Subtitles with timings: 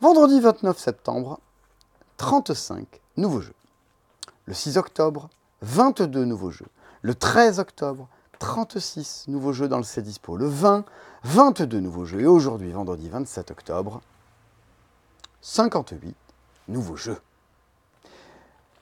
[0.00, 1.40] Vendredi 29 septembre,
[2.16, 3.54] 35 nouveaux jeux.
[4.46, 5.28] Le 6 octobre,
[5.60, 6.68] 22 nouveaux jeux.
[7.02, 8.08] Le 13 octobre,
[8.38, 10.38] 36 nouveaux jeux dans le C Dispo.
[10.38, 10.86] Le 20,
[11.24, 12.20] 22 nouveaux jeux.
[12.20, 14.00] Et aujourd'hui, vendredi 27 octobre,
[15.42, 16.16] 58
[16.68, 17.20] nouveaux jeux.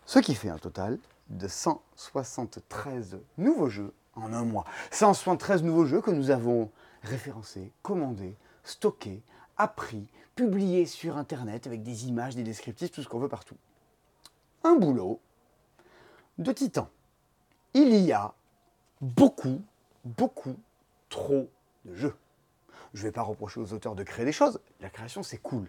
[0.06, 1.00] Ce qui fait un total
[1.30, 4.66] de 173 nouveaux jeux en un mois.
[4.92, 6.70] 173 nouveaux jeux que nous avons
[7.02, 9.20] référencés, commandés, stockés,
[9.56, 10.06] appris,
[10.38, 13.56] publiés sur Internet avec des images, des descriptifs, tout ce qu'on veut partout.
[14.62, 15.18] Un boulot
[16.38, 16.88] de titan.
[17.74, 18.32] Il y a
[19.00, 19.60] beaucoup,
[20.04, 20.54] beaucoup
[21.08, 21.50] trop
[21.84, 22.14] de jeux.
[22.94, 24.60] Je ne vais pas reprocher aux auteurs de créer des choses.
[24.80, 25.66] La création, c'est cool.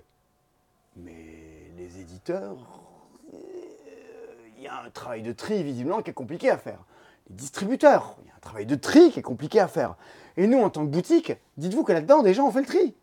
[0.98, 2.84] Mais les éditeurs,
[3.34, 3.38] euh,
[4.56, 6.84] il y a un travail de tri, visiblement, qui est compliqué à faire.
[7.28, 9.96] Les distributeurs, il y a un travail de tri qui est compliqué à faire.
[10.38, 12.96] Et nous, en tant que boutique, dites-vous que là-dedans, déjà, on fait le tri.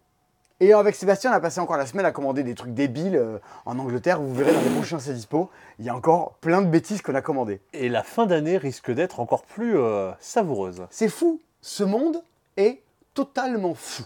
[0.59, 3.38] Et avec Sébastien, on a passé encore la semaine à commander des trucs débiles euh,
[3.66, 4.21] en Angleterre.
[4.21, 7.15] Vous verrez dans les prochains C'est Dispo, il y a encore plein de bêtises qu'on
[7.15, 7.60] a commandées.
[7.74, 10.87] Et la fin d'année risque d'être encore plus euh, savoureuse.
[10.90, 11.43] C'est fou.
[11.60, 12.23] Ce monde
[12.57, 14.04] est totalement fou.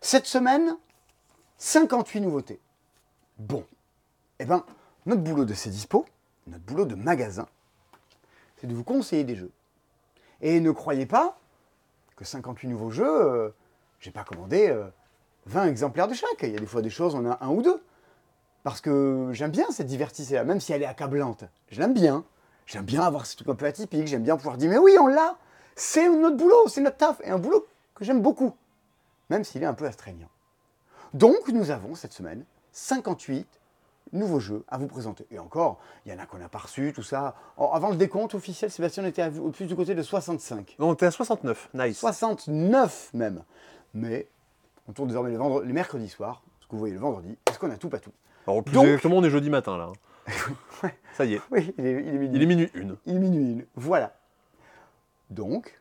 [0.00, 0.76] Cette semaine,
[1.58, 2.60] 58 nouveautés.
[3.38, 3.64] Bon.
[4.38, 4.64] Eh bien,
[5.06, 6.06] notre boulot de C'est Dispo,
[6.46, 7.46] notre boulot de magasin,
[8.56, 9.50] c'est de vous conseiller des jeux.
[10.40, 11.38] Et ne croyez pas
[12.14, 13.50] que 58 nouveaux jeux, euh,
[14.00, 14.84] j'ai pas commandé euh,
[15.46, 16.42] 20 exemplaires de chaque.
[16.42, 17.82] Il y a des fois des choses, on a un ou deux.
[18.62, 21.44] Parce que j'aime bien cette diversité-là, même si elle est accablante.
[21.68, 22.24] Je l'aime bien.
[22.66, 24.06] J'aime bien avoir ces trucs un peu atypiques.
[24.06, 25.36] J'aime bien pouvoir dire, mais oui, on l'a.
[25.74, 27.20] C'est notre boulot, c'est notre taf.
[27.24, 28.54] Et un boulot que j'aime beaucoup.
[29.30, 30.28] Même s'il est un peu astreignant.
[31.14, 33.46] Donc, nous avons cette semaine 58
[34.12, 35.26] nouveaux jeux à vous présenter.
[35.30, 37.34] Et encore, il y en a qu'on n'a pas reçu, tout ça.
[37.56, 40.76] Oh, avant le décompte officiel, Sébastien était au plus du côté de 65.
[40.78, 41.98] Donc t'es à 69, nice.
[41.98, 43.42] 69 même.
[43.94, 44.28] Mais
[44.92, 47.56] on tourne désormais les, vendre- les mercredis soirs, ce que vous voyez le vendredi, parce
[47.56, 48.12] qu'on a tout pas tout.
[48.46, 49.90] Alors plus Donc- exactement, on est jeudi matin là.
[50.82, 50.94] Ouais.
[51.14, 52.30] Ça y est, Oui, il est, il est minuit.
[52.34, 52.96] il est minuit une.
[53.06, 53.66] Il est minuit une.
[53.76, 54.14] Voilà.
[55.30, 55.80] Donc,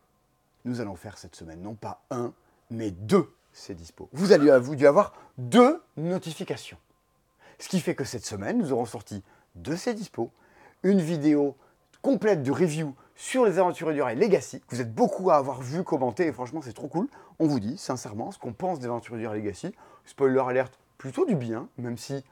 [0.64, 2.32] nous allons faire cette semaine non pas un,
[2.70, 4.08] mais deux c'est dispo.
[4.14, 6.78] Vous allez vous dû avoir deux notifications.
[7.60, 9.24] Ce qui fait que cette semaine, nous aurons sorti
[9.56, 10.32] deux c'est dispo,
[10.84, 11.58] une vidéo
[12.02, 15.84] complète de review sur les aventuriers du rail Legacy, vous êtes beaucoup à avoir vu,
[15.84, 17.08] commenté, et franchement c'est trop cool.
[17.38, 19.76] On vous dit sincèrement ce qu'on pense des aventuriers du rail Legacy.
[20.06, 22.26] Spoiler alerte, plutôt du bien, même si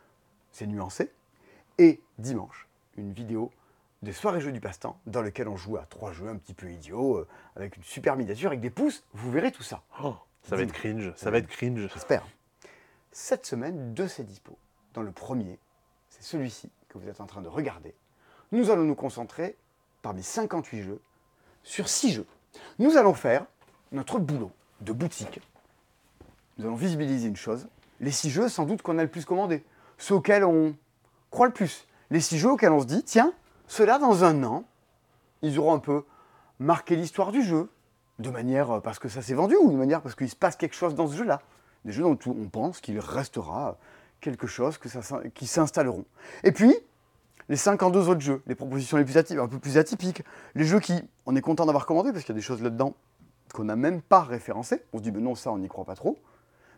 [0.51, 1.11] c'est nuancé.
[1.77, 2.67] Et dimanche,
[2.97, 3.51] une vidéo
[4.01, 6.72] des soirées jeux du passe-temps dans lesquelles on joue à trois jeux un petit peu
[6.72, 9.03] idiots, euh, avec une super miniature, avec des pouces.
[9.13, 9.83] Vous verrez tout ça.
[10.03, 11.88] Oh, ça va être cringe, ça va être cringe.
[11.94, 12.25] J'espère.
[13.11, 14.57] Cette semaine, deux c'est dispo.
[14.95, 15.59] Dans le premier,
[16.09, 17.94] c'est celui-ci que vous êtes en train de regarder.
[18.51, 19.56] Nous allons nous concentrer,
[20.02, 21.02] parmi 58 jeux,
[21.64, 22.26] sur 6 jeux.
[22.78, 23.46] Nous allons faire
[23.92, 24.52] notre boulot
[24.82, 25.40] de boutique.
[26.58, 27.68] Nous allons visibiliser une chose.
[28.00, 29.64] Les 6 jeux, sans doute qu'on a le plus commandé.
[29.98, 30.76] Ceux auxquels on
[31.32, 31.86] croit le plus.
[32.10, 33.34] Les 6 jeux auxquels on se dit, tiens,
[33.68, 34.64] ceux-là, dans un an,
[35.42, 36.04] ils auront un peu
[36.60, 37.70] marqué l'histoire du jeu,
[38.20, 40.56] de manière euh, parce que ça s'est vendu ou de manière parce qu'il se passe
[40.56, 41.42] quelque chose dans ce jeu-là.
[41.86, 43.78] Des jeux dont on pense qu'il restera
[44.20, 45.02] quelque chose, que ça,
[45.34, 46.04] qui s'installeront.
[46.44, 46.76] Et puis,
[47.50, 50.24] les 52 autres jeux, les propositions les plus atypiques, un peu plus atypiques,
[50.56, 52.94] les jeux qui, on est content d'avoir commandé parce qu'il y a des choses là-dedans
[53.54, 54.84] qu'on n'a même pas référencées.
[54.94, 56.20] On se dit, mais non, ça, on n'y croit pas trop.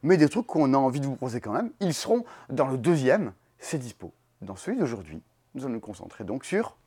[0.03, 2.77] Mais des trucs qu'on a envie de vous proposer quand même, ils seront dans le
[2.77, 4.13] deuxième, c'est dispo.
[4.41, 5.21] Dans celui d'aujourd'hui,
[5.53, 6.77] nous allons nous concentrer donc sur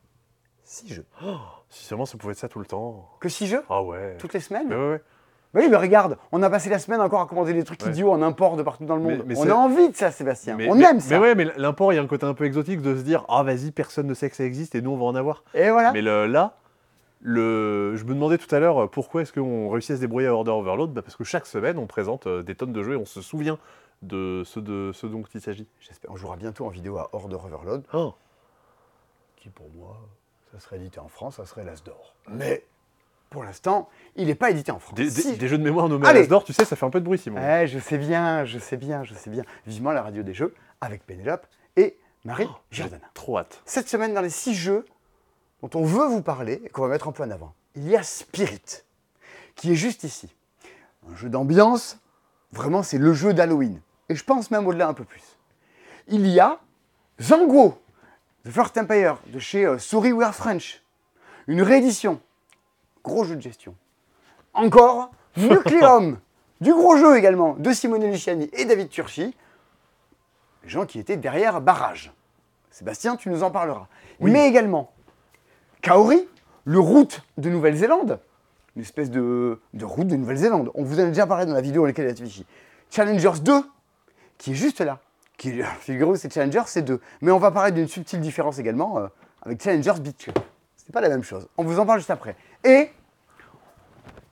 [0.64, 1.06] 6 jeux.
[1.68, 3.08] Si seulement ça pouvait être ça tout le temps.
[3.20, 4.16] Que 6 jeux Ah ouais.
[4.18, 5.02] Toutes les semaines Mais ouais,
[5.54, 5.62] ouais.
[5.62, 7.90] Oui, mais regarde, on a passé la semaine encore à commander des trucs Ouais.
[7.90, 9.22] idiots en import de partout dans le monde.
[9.26, 10.56] mais on a envie de ça, Sébastien.
[10.56, 11.14] Mais- on aime ça.
[11.14, 13.24] Mais ouais, mais l'import, il y a un côté un peu exotique de se dire
[13.28, 15.44] Ah, vas-y, personne ne sait que ça existe et nous, on va en avoir.
[15.54, 15.92] Et voilà.
[15.92, 16.54] Mais le- là,
[17.22, 20.26] le, je me demandais tout à l'heure euh, pourquoi est-ce qu'on réussit à se débrouiller
[20.26, 20.92] à Order Overload?
[20.92, 23.22] Bah, Parce que chaque semaine, on présente euh, des tonnes de jeux et on se
[23.22, 23.58] souvient
[24.02, 25.66] de ceux, de dont il s'agit.
[25.80, 26.10] J'espère.
[26.10, 28.12] On jouera bientôt en vidéo à Order Overload, Oh.
[29.36, 29.96] qui pour moi,
[30.52, 32.14] ça serait édité en France, ça serait l'As d'or.
[32.28, 32.64] Mais
[33.34, 34.94] pour l'instant, il n'est pas édité en France.
[34.94, 36.20] Des, des- Si- des jeux de mémoire nommés Allez.
[36.22, 37.40] à d'or, tu sais, ça fait un peu de bruit, Simon.
[37.42, 39.42] Eh, je sais bien, je sais bien, je sais bien.
[39.66, 41.44] Vivement la radio des jeux avec Pénélope
[41.76, 43.04] et Marie Jordana.
[43.12, 43.60] trop hâte.
[43.64, 44.84] Cette semaine, dans les six jeux
[45.62, 47.96] dont on veut vous parler et qu'on va mettre un peu en avant, il y
[47.96, 48.84] a Spirit,
[49.56, 50.32] qui est juste ici.
[51.12, 51.98] Un jeu d'ambiance,
[52.52, 53.80] vraiment, c'est le jeu d'Halloween.
[54.08, 55.24] Et je pense même au-delà un peu plus.
[56.06, 56.60] Il y a
[57.20, 57.76] Zango,
[58.44, 60.82] The First Empire, de chez euh, Sorry We Are French.
[61.48, 62.20] Une réédition.
[63.04, 63.74] Gros jeu de gestion.
[64.54, 66.18] Encore Nucleum,
[66.60, 69.34] du gros jeu également, de Simone Luciani et David Turchi.
[70.62, 72.12] Les gens qui étaient derrière Barrage.
[72.70, 73.86] Sébastien, tu nous en parleras.
[74.20, 74.30] Oui.
[74.30, 74.92] Mais également,
[75.82, 76.26] Kaori,
[76.64, 78.18] le route de Nouvelle-Zélande.
[78.74, 80.70] Une espèce de, de route de Nouvelle-Zélande.
[80.74, 82.46] On vous en a déjà parlé dans la vidéo dans laquelle il a été fichi.
[82.90, 83.62] Challengers 2,
[84.38, 84.98] qui est juste là.
[85.36, 87.00] qui, figurez-vous, c'est Challenger, c'est 2.
[87.20, 89.06] Mais on va parler d'une subtile différence également euh,
[89.42, 90.30] avec Challengers Beat
[90.84, 91.48] C'est pas la même chose.
[91.56, 92.36] On vous en parle juste après.
[92.64, 92.90] Et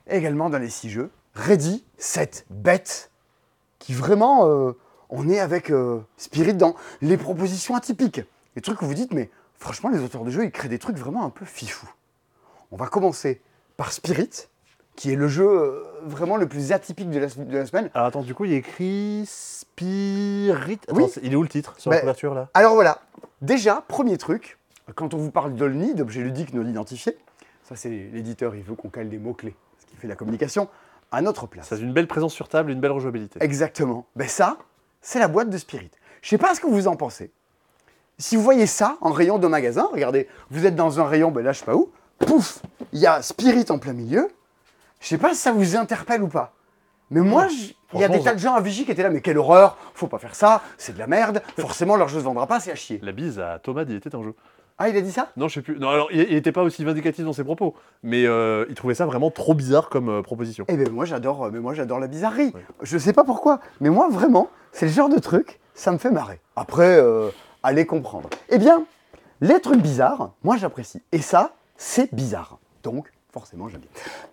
[0.09, 2.85] également dans les 6 jeux, Ready, 7, Bet,
[3.79, 4.73] qui vraiment, euh,
[5.09, 8.21] on est avec euh, Spirit dans les propositions atypiques.
[8.55, 10.99] Les trucs que vous dites, mais franchement, les auteurs de jeux, ils créent des trucs
[10.99, 11.89] vraiment un peu fifous.
[12.71, 13.41] On va commencer
[13.79, 14.49] par Spirit,
[14.95, 17.91] qui est le jeu euh, vraiment le plus atypique de la, de la semaine.
[17.95, 20.79] Alors attends, du coup, il écrit Spirit.
[20.87, 21.07] Attends, Oui.
[21.23, 22.49] il est où le titre sur Bah, la couverture là?
[22.53, 23.01] Alors voilà,
[23.41, 24.59] déjà, premier truc,
[24.95, 27.17] quand on vous parle d'Olni, d'objet ludique non identifié,
[27.65, 30.69] ça c'est l'éditeur, il veut qu'on cale des mots-clés, ce qui fait la communication
[31.11, 31.69] à notre place.
[31.69, 33.39] Ça a une belle présence sur table une belle rejouabilité.
[33.43, 34.07] Exactement.
[34.17, 34.57] Ben ça,
[35.01, 35.91] c'est la boîte de Spirit.
[36.23, 37.31] Je sais pas ce que vous en pensez.
[38.19, 41.43] Si vous voyez ça en rayon de magasin, regardez, vous êtes dans un rayon, ben
[41.43, 42.63] là je sais pas où, pouf,
[42.93, 44.29] il y a Spirit en plein milieu.
[45.01, 46.55] Je sais pas si ça vous interpelle ou pas.
[47.11, 47.47] Mais moi,
[47.93, 49.77] il y a des tas de gens à Vigie qui étaient là, mais quelle horreur,
[49.95, 52.73] faut pas faire ça, c'est de la merde, forcément leur jeu se vendra pas, c'est
[52.73, 53.01] à chier.
[53.03, 54.35] La bise à Thomas il était un jeu.
[54.79, 55.31] Ah, il a dit ça?
[55.37, 55.79] Non, je sais plus.
[55.79, 58.95] Non, alors il il était pas aussi vindicatif dans ses propos, mais euh, il trouvait
[58.95, 60.65] ça vraiment trop bizarre comme euh, proposition.
[60.69, 62.53] Eh ben moi j'adore, euh, mais moi j'adore la bizarrerie.
[62.55, 62.65] Ouais.
[62.81, 66.11] Je sais pas pourquoi, mais moi vraiment, c'est le genre de truc, ça me fait
[66.11, 66.41] marrer.
[66.57, 67.01] Après,
[67.63, 68.29] allez comprendre.
[68.49, 68.85] Eh bien,
[69.41, 71.03] les trucs bizarres, moi j'apprécie.
[71.13, 72.59] Et ça, c'est bizarre.
[72.83, 73.91] Donc, forcément, j'aime bien.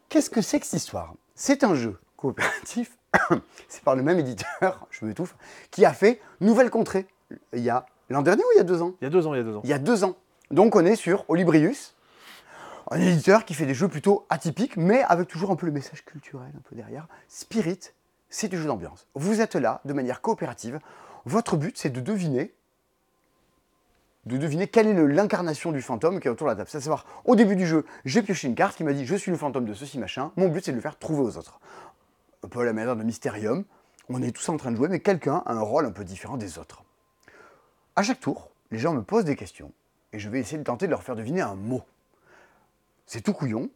[0.09, 1.13] Qu'est-ce que c'est que cette histoire?
[1.35, 2.97] C'est un jeu coopératif,
[3.67, 5.35] c'est par le même éditeur, je m'étouffe,
[5.71, 7.07] qui a fait Nouvelle Contrée.
[7.53, 8.93] Il y a l'an dernier ou il y a deux ans?
[9.01, 9.61] Il y a deux ans, il y a deux ans.
[9.63, 10.15] il y a deux ans.
[10.51, 11.95] Donc on est sur Olibrius,
[12.89, 16.03] un éditeur qui fait des jeux plutôt atypiques, mais avec toujours un peu le message
[16.03, 17.07] culturel un peu derrière.
[17.27, 17.79] Spirit,
[18.29, 19.05] c'est du jeu d'ambiance.
[19.13, 20.79] Vous êtes là de manière coopérative.
[21.25, 22.51] Votre but, c'est de deviner,
[24.25, 26.69] de deviner quelle est l'incarnation du fantôme qui est autour de la table.
[26.71, 29.15] C'est à savoir, au début du jeu, j'ai pioché une carte qui m'a dit je
[29.15, 30.31] suis le fantôme de ceci machin.
[30.35, 31.59] Mon but, c'est de le faire trouver aux autres.
[32.43, 33.65] Un peu à la manière de Mysterium.
[34.09, 36.37] On est tous en train de jouer, mais quelqu'un a un rôle un peu différent
[36.37, 36.83] des autres.
[37.95, 39.71] À chaque tour, les gens me posent des questions
[40.13, 41.83] et je vais essayer de tenter de leur faire deviner un mot.
[43.05, 43.69] C'est tout couillon.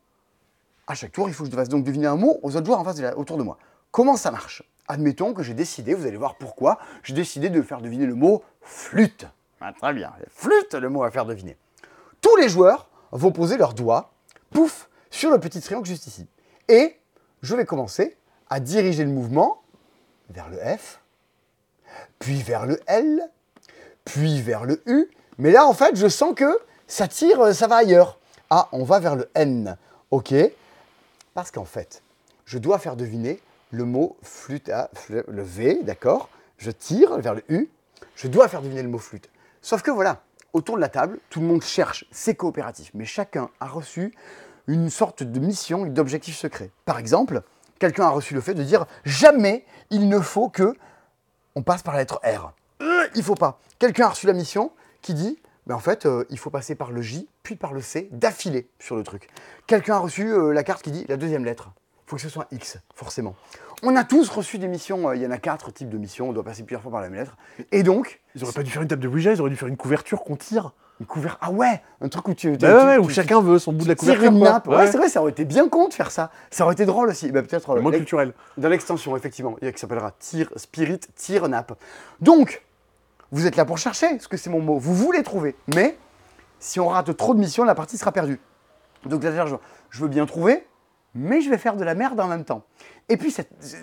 [0.88, 2.80] À chaque tour, il faut que je fasse donc deviner un mot aux autres joueurs
[2.80, 3.58] en face autour de moi.
[3.92, 4.64] Comment ça marche?
[4.88, 8.44] Admettons que j'ai décidé, vous allez voir pourquoi, j'ai décidé de faire deviner le mot
[8.62, 9.26] flûte.
[9.62, 11.58] Ah, très bien, flûte le mot à faire deviner.
[12.20, 14.12] Tous les joueurs vont poser leurs doigts,
[14.50, 16.28] pouf, sur le petit triangle juste ici.
[16.68, 17.00] Et
[17.42, 18.18] je vais commencer
[18.50, 19.62] à diriger le mouvement
[20.30, 21.02] vers le F,
[22.20, 23.22] puis vers le L,
[24.04, 25.10] puis vers le U.
[25.38, 26.58] Mais là, en fait, je sens que
[26.88, 28.20] ça tire, euh, ça va ailleurs.
[28.50, 29.78] Ah, on va vers le N.
[30.12, 30.34] OK.
[31.34, 32.04] Parce qu'en fait,
[32.46, 33.40] je dois faire deviner
[33.72, 36.30] le mot flûte, fl- le V, d'accord?
[36.58, 37.70] Je tire vers le U.
[38.16, 39.30] Je dois faire deviner le mot flûte.
[39.62, 40.22] Sauf que voilà,
[40.54, 44.14] autour de la table, tout le monde cherche, c'est coopératif, mais chacun a reçu
[44.68, 46.70] une sorte de mission et d'objectif secret.
[46.86, 47.42] Par exemple,
[47.80, 50.76] quelqu'un a reçu le fait de dire jamais il ne faut que
[51.56, 52.54] on passe par la lettre R.
[52.82, 53.60] Euh, il faut pas.
[53.80, 54.72] Quelqu'un a reçu la mission
[55.04, 57.82] qui dit, ben en fait, euh, il faut passer par le J, puis par le
[57.82, 59.30] C, d'affilée sur le truc.
[59.68, 61.70] Quelqu'un a reçu euh, la carte qui dit la deuxième lettre.
[62.08, 63.36] Il faut que ce soit X, forcément.
[63.82, 66.30] On a tous reçu des missions, euh, il y en a quatre types de missions,
[66.30, 67.38] on doit passer plusieurs fois par la même lettre.
[67.72, 69.68] Et donc, Ils auraient pas dû faire une table de Ouija, ils auraient dû faire
[69.68, 70.72] une couverture qu'on tire.
[71.00, 71.40] une couverture.
[71.42, 72.52] Ah ouais, un truc où tu.
[72.52, 74.32] tu- Bah ouais, tu- ouais, où tu- chacun veut son bout de la couverture.
[74.32, 74.68] une nappe.
[74.68, 74.92] Ouais, Ouais.
[74.92, 76.30] c'est vrai, ça aurait été bien con de faire ça.
[76.52, 77.32] Ça aurait été drôle aussi.
[77.32, 78.34] Bah, peut-être moins culturel.
[78.58, 81.74] dans l'extension, effectivement, il y a qui s'appellera Tire Spirit Tire Nappe.
[82.22, 82.64] Donc,
[83.34, 84.78] vous êtes là pour chercher, ce que c'est mon mot.
[84.78, 85.98] Vous voulez trouver, mais
[86.60, 88.40] si on rate trop de missions, la partie sera perdue.
[89.06, 90.68] Donc je, veux bien trouver,
[91.16, 92.64] mais je vais faire de la merde en même temps.
[93.10, 93.36] Et puis,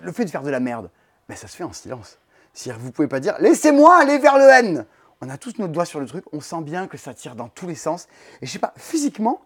[0.03, 0.89] le fait de faire de la merde,
[1.29, 2.19] ben, ça se fait en silence.
[2.55, 4.87] Que vous pouvez pas dire laissez-moi aller vers le N.
[5.21, 7.49] On a tous notre doigt sur le truc, on sent bien que ça tire dans
[7.49, 8.07] tous les sens.
[8.41, 9.43] Et je sais pas, physiquement,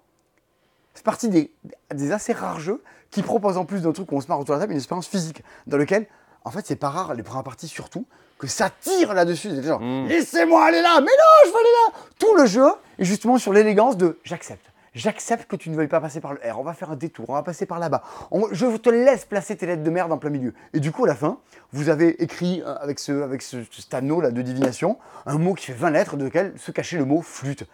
[0.93, 1.51] c'est partie des,
[1.95, 4.55] des assez rares jeux qui proposent en plus d'un truc où on se marre autour
[4.55, 6.07] de la table une expérience physique dans lequel,
[6.45, 8.07] en fait, c'est pas rare, les premières parties surtout,
[8.38, 9.50] que ça tire là-dessus.
[9.55, 10.07] C'est Genre, Mm.
[10.09, 11.99] laissez-moi aller là, mais non, je veux aller là.
[12.19, 12.67] Tout le jeu
[12.99, 14.71] est justement sur l'élégance de j'accepte.
[14.95, 16.61] J'accepte que tu ne veuilles pas passer par le R.
[16.61, 18.03] On va faire un détour, on va passer par là-bas.
[18.31, 20.55] On- je te laisse placer tes lettres de merde en plein milieu.
[20.73, 21.38] Et du coup, à la fin,
[21.73, 25.55] vous avez écrit euh, avec ce, avec ce, cet anneau là de divination un mot
[25.55, 27.64] qui fait 20 lettres, de lequel se cachait le mot flûte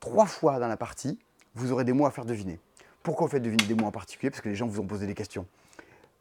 [0.00, 1.18] trois fois dans la partie,
[1.54, 2.58] vous aurez des mots à faire deviner.
[3.02, 4.30] Pourquoi vous faites deviner des mots en particulier?
[4.30, 5.46] Parce que les gens vous ont posé des questions.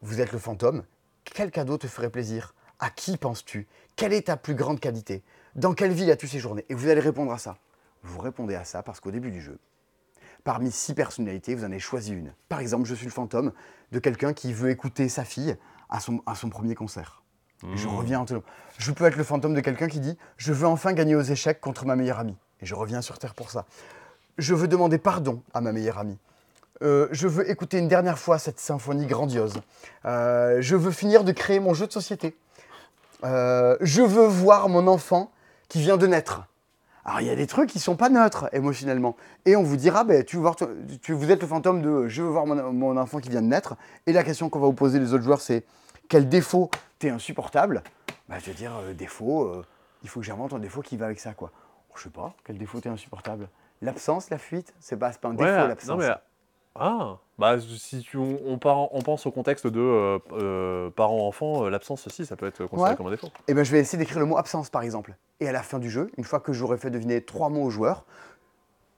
[0.01, 0.83] Vous êtes le fantôme.
[1.23, 2.53] Quel cadeau te ferait plaisir?
[2.83, 3.65] À qui penses-tu?
[3.95, 5.23] Quelle est ta plus grande qualité?
[5.55, 6.65] Dans quelle ville as-tu séjourné?
[6.67, 7.55] Et vous allez répondre à ça.
[8.03, 9.57] Vous répondez à ça parce qu'au début du jeu,
[10.43, 12.33] parmi six personnalités, vous en avez choisi une.
[12.49, 13.53] Par exemple, je suis le fantôme
[13.93, 15.55] de quelqu'un qui veut écouter sa fille
[15.87, 17.23] à son, à son premier concert.
[17.73, 18.25] Je reviens en
[18.77, 21.61] Je peux être le fantôme de quelqu'un qui dit Je veux enfin gagner aux échecs
[21.61, 22.35] contre ma meilleure amie.
[22.59, 23.65] Et je reviens sur Terre pour ça.
[24.37, 26.17] Je veux demander pardon à ma meilleure amie.
[26.81, 29.61] Euh, je veux écouter une dernière fois cette symphonie grandiose.
[30.03, 32.35] Euh, je veux finir de créer mon jeu de société.
[33.23, 35.31] Euh, je veux voir mon enfant
[35.69, 36.43] qui vient de naître.
[37.05, 39.15] Alors il y a des trucs qui sont pas neutres émotionnellement.
[39.45, 40.55] Et on vous dira, ben, tu veux voir,
[41.01, 43.47] tu, vous êtes le fantôme de je veux voir mon, mon enfant qui vient de
[43.47, 43.75] naître.
[44.07, 45.63] Et la question qu'on va vous poser les autres joueurs, c'est
[46.07, 47.83] quel défaut t'es insupportable?
[48.29, 49.65] Bah, Je vais dire, euh, défaut, euh,
[50.03, 51.33] il faut que j'invente un défaut qui va avec ça.
[51.33, 51.51] quoi.
[51.95, 53.49] Je sais pas, quel défaut t'es insupportable?
[53.81, 56.03] L'absence, la fuite, c'est pas, pas un défaut Ouais, l'absence.
[56.75, 61.65] Ah bah si tu, on, on part- on pense au contexte de euh, euh, parents-enfants,
[61.65, 62.95] euh, l'absence aussi ça peut être considéré Ouais.
[62.97, 63.29] comme un défaut.
[63.47, 65.15] Eh ben, je vais essayer d'écrire le mot absence, par exemple.
[65.39, 67.69] Et à la fin du jeu, une fois que j'aurai fait deviner trois mots aux
[67.69, 68.05] joueurs,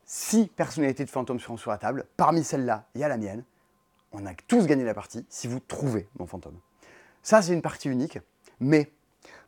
[0.05, 2.05] six personnalités de fantômes seront sur la table.
[2.17, 3.43] Parmi celles-là, il y a la mienne.
[4.13, 6.57] On a tous gagné la partie si vous trouvez mon fantôme.
[7.23, 8.19] Ça, c'est une partie unique.
[8.59, 8.91] Mais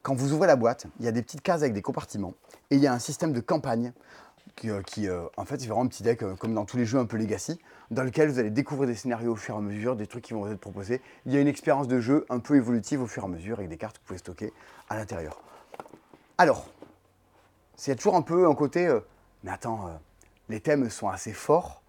[0.01, 2.33] quand vous ouvrez la boîte, il y a des petites cases avec des compartiments.
[2.71, 3.93] Et il y a un système de campagne
[4.57, 6.85] qui, euh, euh, en fait, c'est vraiment un petit deck, euh, comme dans tous les
[6.85, 7.59] jeux un peu legacy,
[7.91, 10.33] dans lequel vous allez découvrir des scénarios au fur et à mesure, des trucs qui
[10.33, 11.01] vont vous être proposés.
[11.25, 13.59] Il y a une expérience de jeu un peu évolutive au fur et à mesure,
[13.59, 14.53] avec des cartes que vous pouvez stocker
[14.89, 15.39] à l'intérieur.
[16.37, 16.67] Alors,
[17.75, 18.91] c'est toujours un peu un côté,
[19.43, 19.99] mais attends,
[20.49, 21.81] les thèmes sont assez forts.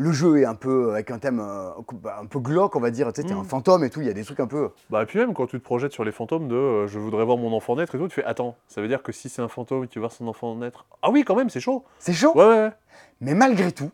[0.00, 1.70] Le jeu est un peu avec un thème euh,
[2.16, 3.12] un peu glauque, on va dire.
[3.12, 3.38] Tu sais, t'es Mm.
[3.40, 4.70] un fantôme et tout, il y a des trucs un peu.
[4.90, 7.24] Bah et puis même quand tu te projettes sur les fantômes de euh, je voudrais
[7.24, 9.42] voir mon enfant naître et tout, tu fais attends, ça veut dire que si c'est
[9.42, 11.84] un fantôme qui veut voir son enfant naître, ah oui quand même c'est chaud.
[11.98, 12.56] C'est chaud, Ouais ouais.
[12.66, 12.72] ouais.
[13.20, 13.90] mais malgré tout,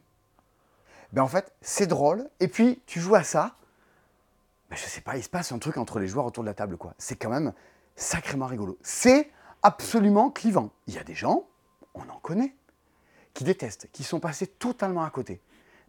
[1.14, 2.28] ben en fait, c'est drôle.
[2.40, 3.52] Et puis, tu joues à ça,
[4.68, 6.54] ben je sais pas, il se passe un truc entre les joueurs autour de la
[6.54, 6.92] table, quoi.
[6.99, 7.54] C'est quand même
[7.96, 8.76] sacrément rigolo.
[8.82, 9.30] C'est
[9.62, 10.68] absolument clivant.
[10.87, 11.44] Il y a des gens,
[11.94, 12.54] on en connaît,
[13.32, 15.40] qui détestent, qui sont passés totalement à côté.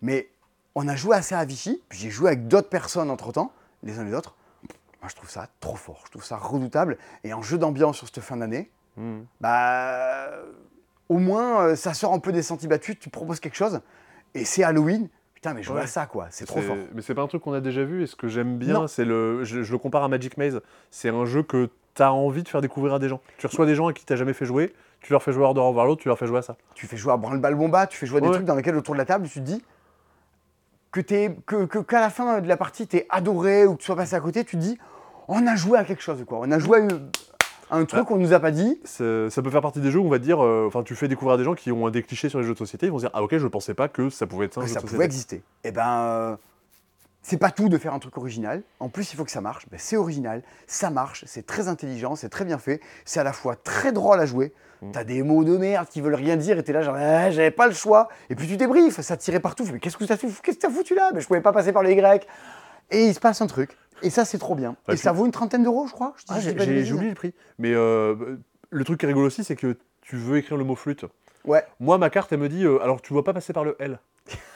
[0.06, 0.30] Mais
[0.76, 4.04] on a joué assez à Vichy, puis j'ai joué avec d'autres personnes entre-temps, les uns
[4.04, 4.36] les autres.
[5.02, 6.98] Moi, je trouve ça trop fort, je trouve ça redoutable.
[7.24, 9.24] Et en jeu d'ambiance sur cette fin d'année, Hmm.
[9.42, 10.30] bah,
[11.10, 13.82] au moins, euh, ça sort un peu des sentiers battus, tu proposes quelque chose,
[14.36, 15.10] et c'est Halloween.
[15.34, 15.88] Putain, mais je vois Ouais.
[15.88, 16.28] ça, quoi.
[16.30, 16.78] C'est trop fort.
[16.94, 19.04] Mais c'est pas un truc qu'on a déjà vu et ce que j'aime bien c'est
[19.06, 22.42] le je, je le compare à Magic Maze, c'est un jeu que tu as envie
[22.44, 23.20] de faire découvrir à des gens.
[23.38, 25.60] Tu reçois des gens à qui t'as jamais fait jouer, tu leur fais jouer Order
[25.62, 26.56] of Warlord, tu leur fais jouer à ça.
[26.74, 28.96] Tu fais jouer à branle-balle bomba, tu fais jouer à des trucs dans lesquels, autour
[28.96, 29.62] de la table, tu te dis
[30.96, 33.86] que t'es, que, que- qu'à la fin de la partie, t'es adoré ou que tu
[33.86, 34.78] sois passé à côté, tu te dis,
[35.28, 36.40] on a joué à quelque chose, quoi.
[36.42, 37.10] On a joué à, une-
[37.72, 38.06] un truc Ah.
[38.08, 38.80] qu'on nous a pas dit.
[38.86, 41.34] Ça peut faire partie des jeux où on va dire, euh, enfin tu fais découvrir
[41.36, 43.04] à des gens qui ont des clichés sur les jeux de société, ils vont se
[43.04, 44.86] dire ah ok je pensais pas que ça pouvait être un que jeu ça de
[44.86, 45.36] pouvait société.
[45.38, 45.44] exister.
[45.66, 46.36] Et ben, euh,
[47.26, 48.62] c'est pas tout de faire un truc original.
[48.80, 49.66] En plus, il faut que ça marche.
[49.72, 52.82] Ben, c'est original, ça marche, c'est très intelligent, c'est très bien fait.
[53.04, 54.54] C'est à la fois très drôle à jouer.
[54.84, 54.92] Mm.
[54.92, 57.50] T'as des mots de merde qui veulent rien dire et t'es là genre Ah, j'avais
[57.50, 58.10] pas le choix.
[58.30, 59.66] Et puis tu débriefes, ça tirait partout.
[59.74, 61.74] Mais qu'est-ce que t'as foutu, qu'est-ce que t'as foutu là Mais je pouvais pas passer
[61.74, 62.28] par le Y.
[62.92, 63.76] Et il se passe un truc.
[64.04, 64.76] Et ça, c'est trop bien.
[64.88, 66.14] Ouais, et ça vaut une trentaine d'euros, je crois.
[66.30, 67.34] Ah, j'ai oublié le prix.
[67.58, 68.38] Mais euh,
[68.70, 71.06] le truc qui est rigolo aussi, c'est que tu veux écrire le mot flûte.
[71.44, 71.64] Ouais.
[71.80, 74.00] Moi, ma carte, elle me dit, euh, alors tu dois pas passer par le L.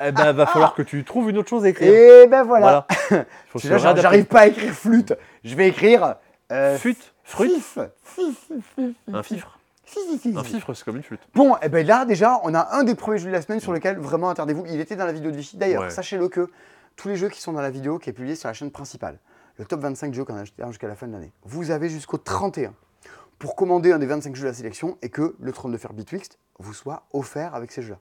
[0.00, 1.92] eh ben, va falloir que tu trouves une autre chose à écrire.
[1.92, 2.86] Et ben voilà.
[3.54, 5.14] J'arrive pas à écrire flûte.
[5.44, 6.16] Je vais écrire.
[6.52, 7.14] euh, fif.
[7.24, 8.36] Fif, fif,
[9.12, 9.36] un fif.
[9.36, 9.58] fifre.
[9.84, 10.36] Fif, fif, fif.
[10.36, 11.20] Un fifre, c'est comme une flûte.
[11.34, 13.72] Bon, et ben là déjà, on a un des premiers jeux de la semaine sur
[13.72, 14.64] lequel vraiment attardez-vous.
[14.66, 15.56] Il était dans la vidéo de Vichy.
[15.56, 15.90] D'ailleurs, Ouais.
[15.90, 16.48] sachez-le que
[16.96, 19.18] tous les jeux qui sont dans la vidéo qui est publiée sur la chaîne principale,
[19.58, 22.18] le top 25 jeux qu'on a acheté jusqu'à la fin de l'année, vous avez jusqu'au
[22.18, 22.72] 31
[23.38, 25.92] pour commander un des 25 jeux de la sélection et que le trône de fer
[25.92, 27.98] Bitwixt vous soit offert avec ces jeux-là.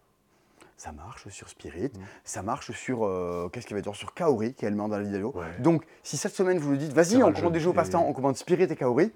[0.80, 2.00] Ça marche sur Spirit, Mm.
[2.24, 5.04] ça marche sur euh, qu'est-ce qu'il va dire sur Kaori qui est également dans la
[5.04, 5.34] vidéo.
[5.36, 5.46] Ouais.
[5.60, 8.06] Donc, si cette semaine vous le dites, vas-y, on commande des jeux au et- passe-temps,
[8.08, 9.12] on commande Spirit et Kaori,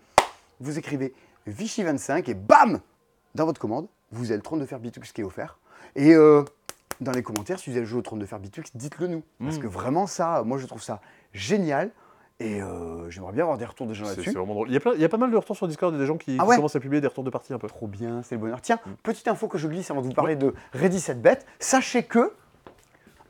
[0.60, 1.14] vous écrivez
[1.48, 2.82] Vichy 25 et bam
[3.34, 5.58] Dans votre commande, vous avez le trône de fer Bitux qui est offert.
[5.96, 6.44] Et euh,
[7.00, 9.24] dans les commentaires, si vous avez le jeu au trône de fer Bitux, dites-le nous.
[9.40, 9.62] Parce Mm.
[9.62, 11.00] que vraiment, ça, moi je trouve ça
[11.32, 11.92] génial.
[12.46, 14.32] Et euh, j'aimerais bien avoir des retours des gens c'est là-dessus.
[14.34, 14.68] vraiment drôle.
[14.70, 16.18] Il y, a plein- il y a pas mal de retours sur Discord, des gens
[16.18, 17.68] qui, Ah qui commencent à publier des retours de partie un peu.
[17.68, 18.60] Trop bien, c'est le bonheur.
[18.62, 18.92] Tiens, Mm.
[19.02, 21.40] petite info que je glisse avant de vous parler de Ready Set Bet.
[21.60, 22.34] Sachez que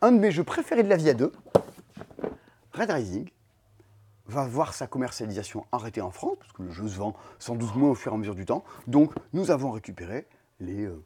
[0.02, 1.32] un de mes jeux préférés de la vie à deux,
[2.74, 3.30] Red Rising,
[4.26, 7.76] va voir sa commercialisation arrêtée en France, parce que le jeu se vend sans doute
[7.76, 8.64] moins au fur et à mesure du temps.
[8.88, 10.26] Donc, nous avons récupéré
[10.60, 11.04] les euh,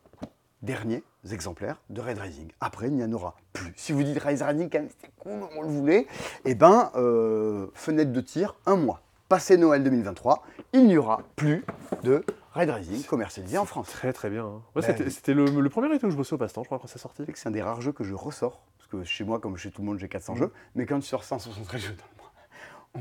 [0.61, 2.49] derniers exemplaires de Red Rising.
[2.61, 3.73] Après, il n'y en aura plus.
[3.75, 6.07] Si vous dites Red Rising, c'est cool, on le voulait,
[6.45, 9.01] eh ben, euh, fenêtre de tir, un mois.
[9.29, 10.43] Passé Noël 2023,
[10.73, 11.65] il n'y aura plus
[12.03, 13.87] de Red Rising commercialisé en France.
[13.89, 14.45] Très très bien.
[14.45, 14.61] hein.
[14.75, 16.87] Ouais, Ben c'était le, le premier été où je bossais au passe-temps, je crois, quand
[16.87, 17.23] c'est sorti.
[17.25, 18.61] C'est que un des rares jeux que je ressors.
[18.77, 20.39] Parce que chez moi, comme chez tout le monde, j'ai 400 Mhm.
[20.39, 20.53] jeux.
[20.75, 22.31] Mais quand tu sors 163 jeux dans le mois,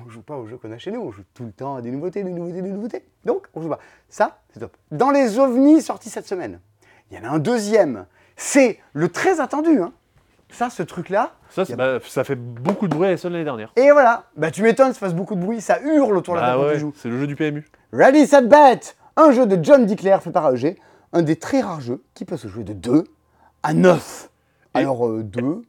[0.04, 1.00] on joue pas aux jeux qu'on a chez nous.
[1.00, 3.06] On joue tout le temps à des nouveautés, des nouveautés, des nouveautés.
[3.24, 3.78] Donc, on joue pas.
[4.08, 4.76] Ça, c'est top.
[4.90, 6.58] Dans les ovnis sortis cette semaine,
[7.12, 8.06] il y en a un deuxième.
[8.36, 9.80] C'est le très attendu.
[9.80, 9.92] hein.
[10.50, 11.32] Ça, ce truc-là.
[11.50, 13.72] Ça, a- bah, ça fait beaucoup de bruit à Essen l'année dernière.
[13.76, 14.24] Et voilà.
[14.36, 15.60] Bah, tu m'étonnes, ça fasse beaucoup de bruit.
[15.60, 16.92] Ça hurle autour de la Ah table quand ouais, tu joues.
[16.96, 17.66] c'est le jeu du PMU.
[17.92, 18.80] Ready, set, bet
[19.16, 20.76] Un jeu de John Dickler fait par AEG.
[21.12, 23.04] Un des très rares jeux qui peut se jouer de 2
[23.62, 24.30] à 9.
[24.74, 25.62] Et- Alors, 2,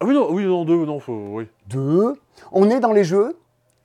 [0.00, 1.48] Ah oui, non, oui, non, deux, non, faut, oui.
[1.68, 2.14] 2.
[2.50, 3.36] On est dans les jeux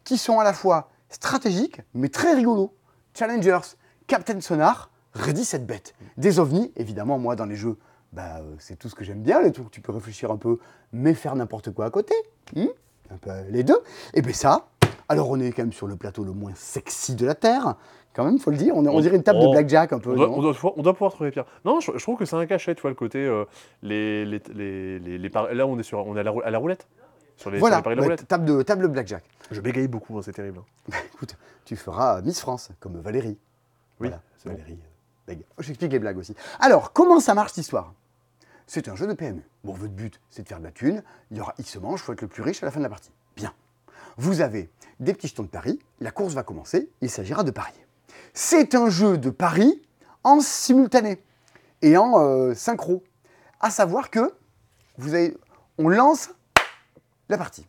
[0.06, 2.74] qui sont à la fois stratégiques, mais très rigolos.
[3.14, 3.60] Challengers,
[4.08, 5.84] Captain Sonar, Ready Set Bet.
[6.18, 7.78] Des ovnis, évidemment, moi, dans les jeux,
[8.14, 10.38] bah, euh, c'est tout ce que j'aime bien, les trucs où tu peux réfléchir un
[10.38, 10.58] peu,
[10.94, 12.14] mais faire n'importe quoi à côté.
[12.56, 12.66] Hmm
[13.12, 13.80] un peu les deux.
[14.14, 14.68] Et bien ça,
[15.08, 17.74] alors on est quand même sur le plateau le moins sexy de la Terre,
[18.14, 18.76] quand même, faut le dire.
[18.78, 20.12] On, est- on dirait une table de blackjack un peu.
[20.12, 21.46] On doit, non on doit pouvoir, on doit pouvoir trouver pire.
[21.66, 23.18] Non, je, je trouve que c'est un cachet, tu vois, le côté.
[23.26, 23.46] euh,
[23.82, 26.52] les, les, les, les- par- Là, on est, sur, on est à, la, rou- à
[26.52, 26.88] la roulette.
[27.36, 28.28] Sur les, sur voilà, les paris de la roulette.
[28.28, 29.24] table de, table de blackjack.
[29.50, 30.60] Je bégaye beaucoup, hein, c'est terrible.
[31.16, 31.36] Écoute,
[31.66, 33.40] tu feras Miss France, comme Valérie.
[34.00, 34.56] Oui, Voilà, c'est bon.
[34.56, 34.74] Valérie.
[34.80, 35.46] euh, bégaye.
[35.58, 36.36] Oh, J'explique les blagues aussi.
[36.60, 37.94] Alors, comment ça marche cette histoire?
[38.72, 39.42] C'est un jeu de PMU.
[39.64, 41.02] Bon, votre but, c'est de faire de la thune.
[41.32, 42.84] Il y aura X manches, il faut être le plus riche à la fin de
[42.84, 43.10] la partie.
[43.36, 43.52] Bien.
[44.16, 47.84] Vous avez des petits jetons de paris, la course va commencer, il s'agira de parier.
[48.36, 49.82] C'est un jeu de paris
[50.24, 51.20] en simultané
[51.82, 53.04] et en euh, synchro.
[53.60, 54.36] À savoir que
[55.00, 55.36] vous avez,
[55.80, 56.30] on lance
[57.28, 57.66] la partie.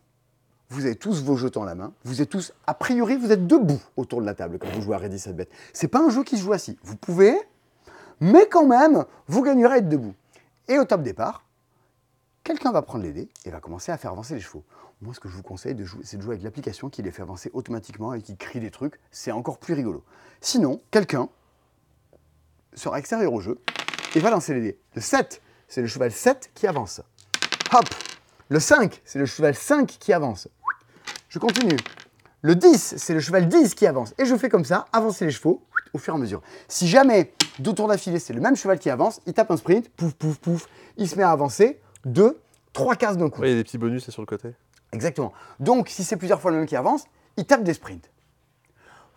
[0.68, 1.94] Vous avez tous vos jetons à la main.
[2.04, 4.96] Vous êtes tous, a priori, vous êtes debout autour de la table quand vous jouez
[4.96, 5.48] à Ready Set Bet.
[5.72, 6.78] C'est pas un jeu qui se joue assis.
[6.82, 7.40] Vous pouvez,
[8.20, 10.14] mais quand même, vous gagnerez à être debout.
[10.70, 11.44] Et au top départ,
[12.44, 14.64] quelqu'un va prendre les dés et va commencer à faire avancer les chevaux.
[15.02, 17.50] Moi, ce que je vous conseille, c'est de jouer avec l'application qui les fait avancer
[17.54, 19.00] automatiquement et qui crie des trucs.
[19.10, 20.04] C'est encore plus rigolo.
[20.40, 21.28] Sinon, quelqu'un
[22.74, 23.58] sera extérieur au jeu
[24.14, 24.78] et va lancer les dés.
[24.94, 27.00] Le 7, c'est le cheval 7 qui avance.
[27.72, 27.86] Hop
[28.48, 30.46] Le 5, c'est le cheval 5 qui avance.
[31.28, 31.78] Je continue.
[32.42, 34.14] Le 10, c'est le cheval 10 qui avance.
[34.18, 36.42] Et je fais comme ça, avancer les chevaux au fur et à mesure.
[36.68, 39.88] Si jamais, deux tours d'affilée, c'est le même cheval qui avance, il tape un sprint,
[39.90, 42.40] pouf, pouf, pouf, il se met à avancer, deux,
[42.72, 43.40] trois cases d'un coup.
[43.40, 44.50] Ouais, il y a des petits bonus sur le côté.
[44.92, 45.32] Exactement.
[45.58, 47.04] Donc, si c'est plusieurs fois le même qui avance,
[47.36, 48.10] il tape des sprints.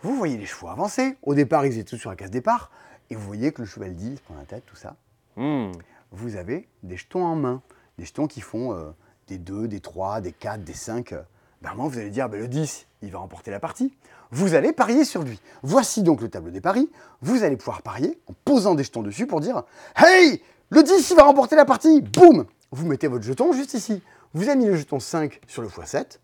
[0.02, 1.18] Vous voyez les chevaux avancer.
[1.22, 2.72] Au départ, ils étaient tous sur la case départ.
[3.10, 4.96] Et vous voyez que le cheval 10 prend la tête, tout ça.
[5.36, 5.72] Hmm.
[6.12, 7.62] Vous avez des jetons en main.
[7.98, 8.92] Des jetons qui font euh,
[9.28, 11.13] des 2, des 3, des 4, des 5.
[11.13, 11.22] Euh,
[11.62, 13.94] ben, moi, vous allez dire, ben, le 10, il va remporter la partie.
[14.34, 15.40] Vous allez parier sur lui.
[15.62, 16.90] Voici donc le tableau des paris.
[17.22, 19.62] Vous allez pouvoir parier en posant des jetons dessus pour dire
[19.96, 22.02] Hey, le 10, il va remporter la partie.
[22.02, 24.02] Boum Vous mettez votre jeton juste ici.
[24.34, 26.17] Vous avez mis le jeton 5 sur le x7.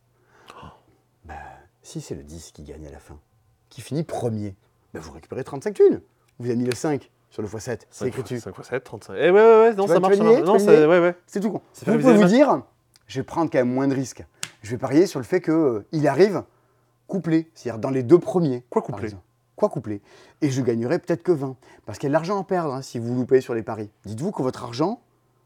[1.25, 1.35] Ben,
[1.83, 3.19] si c'est le 10 qui gagne à la fin,
[3.69, 4.55] qui finit premier,
[4.91, 6.01] ben, vous récupérez 35 thunes.
[6.39, 7.81] Vous avez mis le 5 sur le x7.
[7.91, 8.39] C'est écrit dessus.
[8.39, 9.13] 5 x 7, 35.
[9.13, 10.15] Eh ouais, ouais, ouais, non, ça marche.
[11.27, 11.61] C'est tout con.
[11.85, 12.63] Vous pouvez vous dire,
[13.05, 14.25] je vais prendre quand même moins de risques.
[14.63, 16.43] Je vais parier sur le fait qu'il arrive
[17.09, 18.63] couplé, c'est-à-dire dans les deux premiers.
[18.69, 19.09] Quoi couplé.
[19.57, 20.01] Quoi couplé
[20.41, 21.57] Et je gagnerai peut-être que 20.
[21.85, 23.89] Parce qu'il y a de l'argent à perdre hein, si vous loupez sur les paris.
[24.05, 25.01] Dites-vous que votre argent,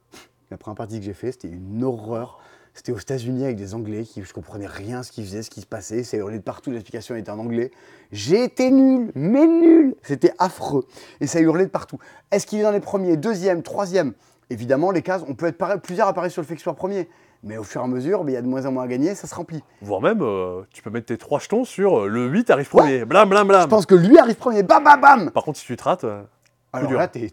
[0.52, 2.40] la première partie que j'ai fait, c'était une horreur.
[2.76, 5.62] C'était aux États-Unis avec des Anglais qui je comprenais rien ce qu'ils faisaient, ce qui
[5.62, 6.04] se passait.
[6.04, 7.72] Ça hurlait de partout, l'explication était en anglais.
[8.12, 9.96] J'ai été nul, mais nul.
[10.04, 10.86] C'était affreux.
[11.22, 11.98] Et ça hurlait de partout.
[12.32, 14.14] Est-ce qu'il est dans les premiers, deuxième, troisième?
[14.50, 17.08] Évidemment, les cases, on peut être plusieurs à sur le fait soit premier.
[17.44, 19.16] Mais au fur et à mesure, il y a de moins en moins à gagner,
[19.16, 19.62] ça se remplit.
[19.82, 23.04] Voire même, euh, tu peux mettre tes 3 jetons sur euh, le 8 arrive premier.
[23.04, 23.64] Blam, blam, blam.
[23.64, 26.06] Je pense que lui arrive premier, bam, bam, bam Par contre, si tu te rates,
[26.06, 26.24] euh,
[26.72, 26.98] Alors dur.
[27.00, 27.30] là, t'es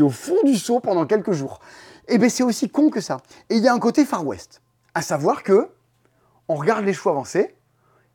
[0.00, 1.60] au fond du seau pendant quelques jours.
[2.08, 3.18] Et bien, c'est aussi con que ça.
[3.50, 4.62] Et il y a un côté Far West.
[4.94, 5.68] À savoir que
[6.48, 7.54] on regarde les chevaux avancer,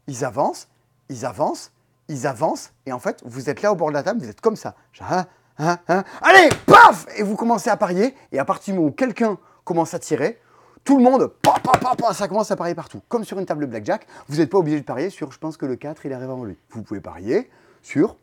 [0.08, 0.68] ils avancent,
[1.10, 1.72] ils avancent,
[2.10, 4.42] ils avancent, et en fait, vous êtes là au bord de la table, vous êtes
[4.42, 4.76] comme ça.
[5.00, 5.26] Hein,
[5.60, 6.04] hein, hein.
[6.22, 9.94] Allez, paf Et vous commencez à parier, et à partir du moment où quelqu'un commence
[9.94, 10.42] à tirer,
[10.86, 13.02] tout le monde, pa, pa, ça commence à parier partout.
[13.10, 15.58] Comme sur une table de blackjack, vous n'êtes pas obligé de parier sur, je pense
[15.58, 16.58] que le 4, il arrive avant lui.
[16.70, 17.50] Vous pouvez parier
[17.82, 18.16] sur,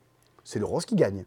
[0.44, 1.26] c'est le rose qui gagne.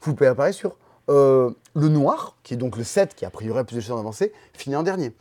[0.00, 0.76] Vous pouvez parier sur
[1.08, 4.32] euh, le noir, qui est donc le 7, qui a priori plus de chances d'avancer,
[4.54, 5.12] finit en dernier.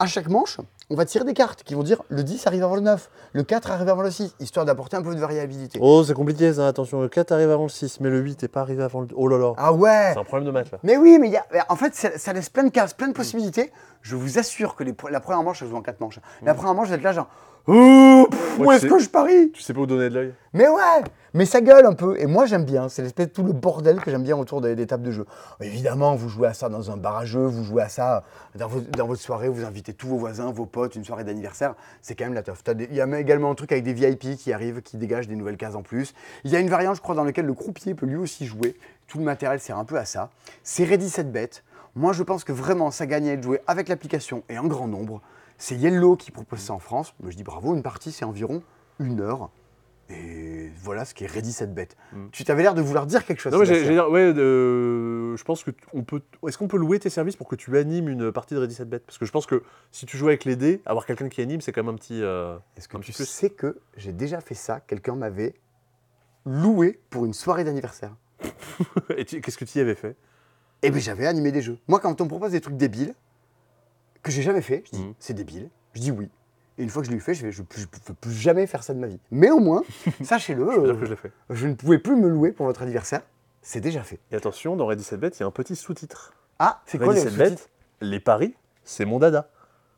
[0.00, 0.58] À chaque manche,
[0.92, 3.42] on va tirer des cartes qui vont dire le 10 arrive avant le 9, le
[3.42, 5.78] 4 arrive avant le 6, histoire d'apporter un peu de variabilité.
[5.80, 8.48] Oh, c'est compliqué ça, attention, le 4 arrive avant le 6, mais le 8 n'est
[8.48, 9.08] pas arrivé avant le...
[9.14, 10.78] Oh là là, Ah ouais c'est un problème de maths là.
[10.82, 13.08] Mais oui, mais il y a- en fait, ça, ça laisse plein de cases, plein
[13.08, 13.72] de possibilités.
[14.02, 16.18] Je vous assure que les, la première manche, ça se joue en 4 manches.
[16.42, 17.28] La première manche, vous êtes là genre,
[17.68, 19.52] Oh, pff, Ouais, où est-ce sais- que je parie?
[19.52, 22.18] Tu sais pas où donner de l'œil Mais ouais, mais ça gueule un peu.
[22.20, 22.88] Et moi, j'aime bien.
[22.88, 25.26] C'est l'espèce de tout le bordel que j'aime bien autour des, tables de jeu.
[25.60, 28.68] Évidemment, vous jouez à ça dans un bar à jeu, vous jouez à ça dans,
[28.68, 31.74] vos- dans votre soirée, vous invitez tous vos voisins, vos potes, une soirée d'anniversaire.
[32.00, 32.62] C'est quand même la teuf.
[32.90, 35.56] Il y a également un truc avec des VIP qui arrivent, qui dégagent des nouvelles
[35.56, 36.14] cases en plus.
[36.44, 38.76] Il y a une variante, je crois, dans laquelle le croupier peut lui aussi jouer.
[39.06, 40.30] Tout le matériel sert un peu à ça.
[40.62, 41.50] C'est Ready Set Bet.
[41.94, 45.20] Moi, je pense que vraiment, ça gagnait de jouer avec l'application et en grand nombre.
[45.58, 47.14] C'est Yellow qui propose ça en France.
[47.20, 48.62] Moi, je dis bravo, une partie, c'est environ
[48.98, 49.50] une heure.
[50.10, 51.88] Et voilà ce qui est Ready Set Bet.
[52.12, 52.26] Mm.
[52.32, 53.52] Tu t'avais l'air de vouloir dire quelque chose.
[53.52, 56.20] Non, mais j'allais dire, ouais, euh, je pense que on peut.
[56.46, 58.88] Est-ce qu'on peut louer tes services pour que tu animes une partie de Ready Set
[58.88, 61.40] Bet Parce que je pense que si tu joues avec les dés, avoir quelqu'un qui
[61.40, 62.20] anime, c'est quand même un petit.
[62.22, 63.24] euh, Est-ce que tu plus.
[63.26, 64.80] sais que j'ai déjà fait ça?
[64.80, 65.54] Quelqu'un m'avait
[66.44, 68.14] loué pour une soirée d'anniversaire.
[69.16, 70.16] Et qu'est-ce que tu y avais fait?
[70.82, 71.78] Et bien j'avais animé des jeux.
[71.86, 73.14] Moi, quand on me propose des trucs débiles,
[74.22, 75.14] que j'ai jamais fait, je dis Mhm.
[75.18, 75.70] c'est débile.
[75.94, 76.28] Je dis oui.
[76.78, 78.98] Et une fois que je l'ai fait, je ne peux plus jamais faire ça de
[78.98, 79.20] ma vie.
[79.30, 79.82] Mais au moins,
[80.22, 81.32] sachez-le, Je euh, que je l'ai fait.
[81.50, 83.22] je ne pouvais plus me louer pour votre anniversaire.
[83.60, 84.18] C'est déjà fait.
[84.30, 86.32] Et attention, dans Ready 7 Bet, il y a un petit sous-titre.
[86.58, 87.68] Ah, c'est quoi le 7 Bet, sous-titre?
[88.00, 88.54] Les paris,
[88.84, 89.48] c'est mon dada.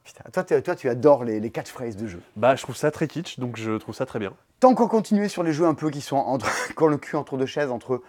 [0.04, 2.20] Putain, toi, toi, tu adores les, les catchphrases de jeu.
[2.36, 4.34] Bah, je trouve ça très kitsch, donc je trouve ça très bien.
[4.60, 7.38] Tant qu'on continue sur les jeux un peu qui sont entre, quand le cul entre
[7.38, 8.02] deux chaises, entre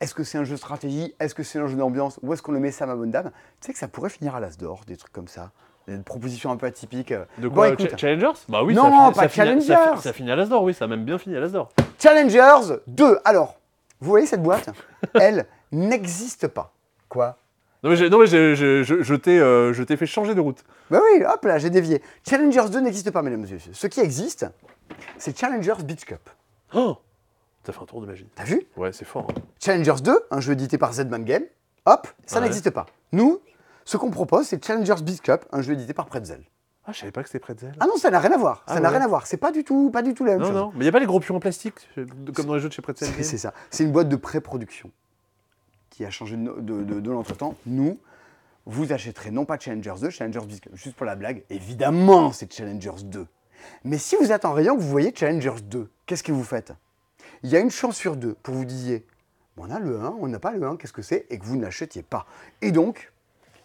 [0.00, 2.42] est-ce que c'est un jeu de stratégie, est-ce que c'est un jeu d'ambiance, où est-ce
[2.42, 4.58] qu'on le met ça, ma bonne dame Tu sais que ça pourrait finir à l'As
[4.58, 5.50] d'or, des trucs comme ça.
[5.88, 7.12] Des propositions un peu atypiques.
[7.12, 7.24] euh.
[7.38, 9.74] De Bon, quoi écoute, Cha- Challengers Bah oui, Non, ça, finit- pas ça, finit, ça,
[9.74, 9.96] Challengers.
[9.96, 11.70] fi- ça finit à l'Asdor, oui, ça a même bien fini à l'Asdor.
[11.98, 13.18] Challengers 2.
[13.24, 13.58] Alors,
[14.00, 14.68] vous voyez cette boîte
[15.14, 16.72] Elle n'existe pas.
[17.08, 17.36] Quoi?
[17.82, 20.64] Non mais, non, mais je, je t'ai euh, je t'ai fait changer de route.
[20.90, 22.02] Bah oui, hop là, j'ai dévié.
[22.28, 23.72] Challengers 2 n'existe pas, mesdames et messieurs.
[23.72, 24.46] Ce qui existe,
[25.16, 26.28] c'est Challengers Beach Cup.
[26.74, 26.96] Oh
[27.62, 28.26] T'as fait un tour de magie.
[28.34, 28.66] T'as vu?
[28.76, 29.28] Ouais, c'est fort.
[29.30, 29.40] hein.
[29.64, 31.44] Challengers 2, un jeu édité par Z-Man Game,
[31.86, 32.42] hop, ça Ouais.
[32.44, 32.86] n'existe pas.
[33.12, 33.40] Nous,
[33.88, 36.42] ce qu'on propose, c'est Challengers Beach Cup, un jeu édité par Pretzel.
[36.84, 37.72] Ah, je savais pas que c'était Pretzel.
[37.80, 38.62] Ah non, ça n'a rien à voir.
[38.66, 38.96] Ah ça n'a ouais.
[38.96, 39.26] rien à voir.
[39.26, 40.54] C'est pas du tout, pas du tout la même non, chose.
[40.56, 41.88] non, mais il y a pas les gros pions en plastique,
[42.34, 43.08] comme dans les jeux de chez Pretzel.
[43.24, 43.54] C'est ça.
[43.70, 44.90] C'est une boîte de pré-production
[45.90, 47.54] qui a changé de, no- de, de- de l'entretemps.
[47.66, 47.98] Nous,
[48.66, 50.72] vous achèterez non pas Challengers 2, Challengers Beach Cup.
[50.74, 53.26] Juste pour la blague, évidemment, c'est Challengers 2.
[53.84, 56.72] Mais si vous êtes en rayon que vous voyez Challengers 2, qu'est-ce que vous faites?
[57.42, 59.06] Il y a une chance sur deux pour vous disiez,
[59.56, 61.26] on a le 1, on n'a pas le 1, qu'est-ce que c'est?
[61.30, 62.26] Et que vous ne l'achetiez pas.
[62.62, 63.12] Et donc,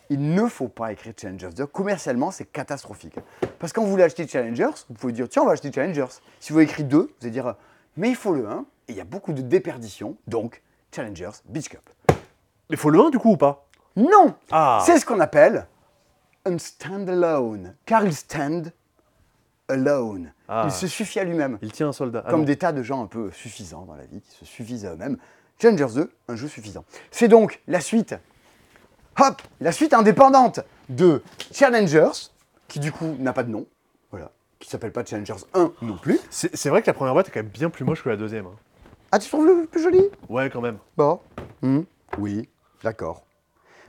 [0.09, 1.65] il ne faut pas écrire Challengers 2.
[1.67, 3.15] Commercialement, c'est catastrophique.
[3.59, 6.19] Parce que quand vous voulez acheter Challengers, vous pouvez dire, tiens, on va acheter Challengers.
[6.39, 7.55] Si vous écrivez 2, vous allez dire,
[7.97, 8.65] mais il faut le 1.
[8.87, 10.17] Et il y a beaucoup de déperditions.
[10.27, 10.61] Donc,
[10.93, 11.89] Challengers Beach Cup.
[12.69, 13.67] Il faut le 1 du coup ou pas?
[13.95, 15.67] Non Ah C'est ce qu'on appelle
[16.45, 17.75] un stand-alone.
[17.85, 18.71] Car il stand
[19.67, 20.33] alone.
[20.47, 20.63] Ah.
[20.65, 21.57] Il se suffit à lui-même.
[21.61, 22.23] Il tient un soldat.
[22.25, 22.45] Ah comme non.
[22.45, 25.17] des tas de gens un peu suffisants dans la vie, qui se suffisent à eux-mêmes.
[25.59, 26.83] Challengers 2, un jeu suffisant.
[27.11, 28.15] C'est donc la suite,
[29.19, 31.21] hop, la suite indépendante de
[31.51, 32.11] Challengers,
[32.67, 33.65] qui du coup n'a pas de nom,
[34.11, 36.19] voilà, qui s'appelle pas Challengers 1 non plus.
[36.29, 38.45] C'est vrai que la première boîte est quand même bien plus moche que la deuxième.
[38.47, 38.55] hein.
[39.11, 40.01] Ah, tu trouves le plus joli?
[40.29, 40.77] Ouais, quand même.
[40.97, 41.19] Bon.
[41.61, 41.81] Hmm,
[42.17, 42.49] Oui,
[42.83, 43.23] d'accord.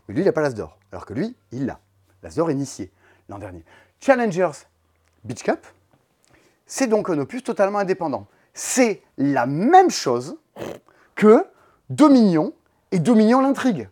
[0.07, 1.81] Mais lui, il n'a pas l'As d'or, alors que lui, il l'a.
[2.23, 2.93] L'As d'or initié
[3.31, 3.65] l'an dernier.
[4.01, 4.51] Challengers
[5.25, 5.67] Beach Cup,
[6.67, 8.27] c'est donc un opus totalement indépendant.
[8.53, 10.37] C'est la même chose
[11.15, 11.45] que
[11.89, 12.53] Dominion
[12.93, 13.89] et Dominion l'intrigue.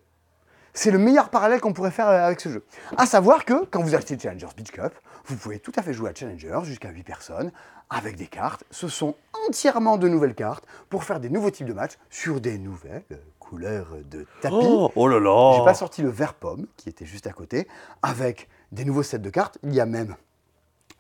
[0.75, 2.65] C'est le meilleur parallèle qu'on pourrait faire avec ce jeu.
[2.97, 4.93] À savoir que quand vous achetez Challengers Beach Cup,
[5.27, 7.53] vous pouvez tout à fait jouer à Challengers jusqu'à 8 personnes
[7.91, 8.65] avec des cartes.
[8.71, 9.15] Ce sont
[9.47, 13.05] entièrement de nouvelles cartes pour faire des nouveaux types de matchs sur des nouvelles
[13.39, 14.57] couleurs de tapis.
[14.59, 17.69] Oh, oh là là J'ai pas sorti le vert pomme qui était juste à côté
[18.01, 19.59] avec des nouveaux sets de cartes.
[19.63, 20.17] Il y a même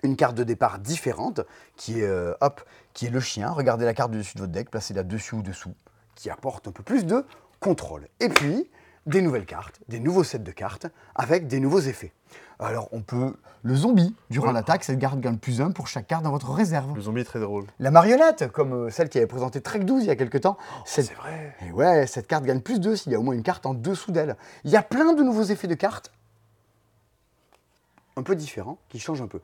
[0.02, 1.40] une carte de départ différente
[1.76, 2.60] qui est, euh, hop,
[2.92, 3.50] qui est le chien.
[3.50, 5.74] Regardez la carte du dessus de votre deck, placez-la dessus ou dessous,
[6.14, 7.24] qui apporte un peu plus de
[7.58, 8.08] contrôle.
[8.20, 8.68] Et puis,
[9.06, 12.12] des nouvelles cartes, des nouveaux sets de cartes avec des nouveaux effets.
[12.58, 13.34] Alors, on peut.
[13.64, 14.52] Le zombie, durant Ouais.
[14.54, 16.94] l'attaque, cette carte gagne plus un pour chaque carte dans votre réserve.
[16.96, 17.64] Le zombie est très drôle.
[17.78, 20.56] La marionnette, comme euh, celle qui avait présenté Trek 12 il y a quelques temps,
[20.84, 21.54] cette C'est vrai.
[21.64, 23.74] et ouais, cette carte gagne plus 2 s'il y a au moins une carte en
[23.74, 24.36] dessous d'elle.
[24.64, 26.12] Il y a plein de nouveaux effets de cartes,
[28.16, 29.40] un peu différents, qui changent un peu.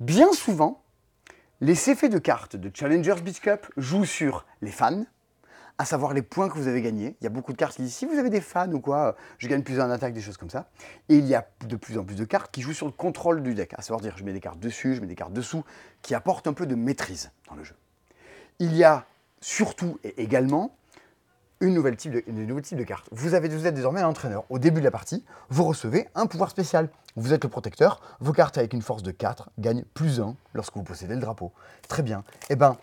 [0.00, 0.80] Bien souvent,
[1.60, 5.04] les effets de cartes de Challengers Beach Cup jouent sur les fans,
[5.78, 7.16] à savoir les points que vous avez gagnés.
[7.20, 9.16] Il y a beaucoup de cartes qui disent si vous avez des fans ou quoi,
[9.38, 10.68] je gagne plus en attaque, des choses comme ça.
[11.08, 13.42] Et il y a de plus en plus de cartes qui jouent sur le contrôle
[13.42, 15.64] du deck, à savoir dire je mets des cartes dessus, je mets des cartes dessous,
[16.02, 17.76] qui apportent un peu de maîtrise dans le jeu.
[18.58, 19.06] Il y a
[19.40, 20.74] surtout et également
[21.60, 23.08] une nouvelle type de, de carte.
[23.10, 24.44] Vous, avez, vous êtes désormais un entraîneur.
[24.48, 26.88] Au début de la partie, vous recevez un pouvoir spécial.
[27.16, 28.00] Vous êtes le protecteur.
[28.20, 31.52] Vos cartes avec une force de 4 gagnent plus 1 lorsque vous possédez le drapeau.
[31.88, 32.22] Très bien.
[32.48, 32.76] Eh ben,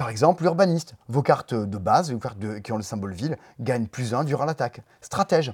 [0.00, 0.94] par exemple, l'urbaniste.
[1.08, 4.46] Vos cartes de base, vos cartes qui ont le symbole ville, gagnent plus 1 durant
[4.46, 4.80] l'attaque.
[5.02, 5.52] Stratège.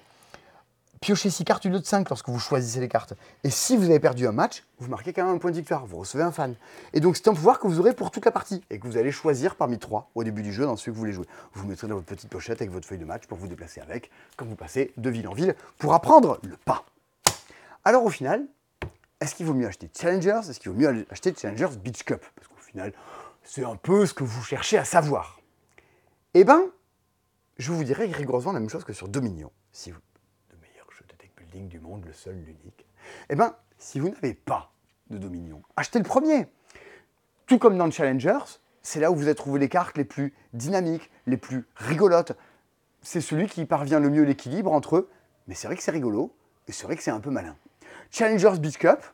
[1.00, 3.14] Piochez 6 cartes au lieu de 5 lorsque vous choisissez les cartes.
[3.42, 5.84] Et si vous avez perdu un match, vous marquez quand même un point de victoire,
[5.84, 6.54] vous recevez un fan.
[6.92, 8.96] Et donc c'est un pouvoir que vous aurez pour toute la partie et que vous
[8.96, 11.26] allez choisir parmi trois au début du jeu dans celui que vous voulez jouer.
[11.52, 13.80] Vous vous mettrez dans votre petite pochette avec votre feuille de match pour vous déplacer
[13.80, 16.84] avec quand vous passez de ville en ville pour apprendre le pas.
[17.84, 18.46] Alors au final,
[19.20, 20.42] est-ce qu'il vaut mieux acheter Challengers?
[20.48, 22.24] Est-ce qu'il vaut mieux acheter Challengers Beach Cup?
[22.36, 22.92] Parce qu'au final,
[23.46, 25.40] c'est un peu ce que vous cherchez à savoir.
[26.34, 26.64] Eh ben,
[27.58, 29.50] je vous dirais rigoureusement la même chose que sur Dominion.
[29.72, 30.00] Si vous,
[30.50, 32.86] le meilleur jeu de deck building du monde, le seul, l'unique.
[33.30, 34.72] Eh ben, si vous n'avez pas
[35.10, 36.46] de Dominion, achetez le premier.
[37.46, 41.08] Tout comme dans Challengers, c'est là où vous allez trouver les cartes les plus dynamiques,
[41.26, 42.32] les plus rigolotes.
[43.00, 45.10] C'est celui qui parvient le mieux l'équilibre entre eux,
[45.46, 46.34] mais c'est vrai que c'est rigolo,
[46.66, 47.56] et c'est vrai que c'est un peu malin.
[48.10, 49.04] Challengers Beach Cup,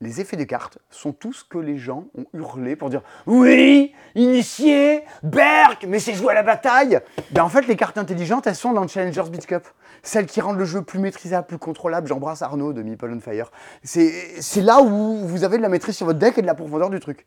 [0.00, 3.92] les effets des cartes sont tout ce que les gens ont hurlé pour dire Oui,
[4.14, 7.00] initié, Berk, mais c'est jouer à la bataille
[7.32, 9.66] ben, En fait, les cartes intelligentes, elles sont dans le Challengers Beat Cup.
[10.04, 12.06] Celles qui rendent le jeu plus maîtrisable, plus contrôlable.
[12.06, 13.50] J'embrasse Arnaud de Meeple on Fire.
[13.82, 16.90] C'est là où vous avez de la maîtrise sur votre deck et de la profondeur
[16.90, 17.26] du truc.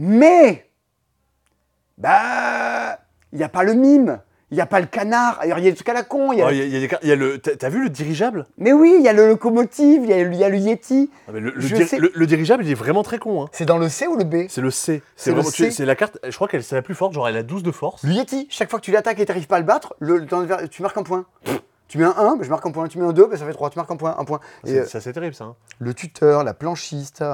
[0.00, 0.68] Mais,
[1.96, 2.98] bah,
[3.32, 5.40] il n'y a pas le mime, il n'y a pas le canard.
[5.44, 6.32] Il y a le truc à la con.
[6.32, 7.38] il y a Oh, y y y le.
[7.38, 8.46] T'as vu le dirigeable?
[8.56, 10.56] Mais oui, il y a le locomotive, il y a, le- il y a le
[10.58, 11.10] Yeti.
[11.28, 11.98] Ah, mais le, sais.
[12.26, 13.42] dirigeable, il est vraiment très con.
[13.44, 13.48] Hein.
[13.52, 14.46] C'est dans le C ou le B?
[14.48, 15.02] C'est le C.
[15.16, 16.18] C'est vraiment- tu- la carte.
[16.26, 17.12] Je crois qu'elle c'est la plus forte.
[17.14, 18.02] Genre, elle a 12 de force.
[18.04, 20.26] Le Yeti, chaque fois que tu l'attaques et tu n'arrives pas à le battre, le,
[20.70, 21.26] tu marques un point.
[21.88, 22.86] Tu mets un 1, bah, je marque un point.
[22.86, 23.70] Tu mets un 2, bah, ça fait 3.
[23.70, 24.40] Tu marques un point, un point.
[24.64, 25.44] Et, C'est euh, c'est terrible, ça.
[25.44, 25.56] hein.
[25.78, 27.24] le tuteur, la planchiste.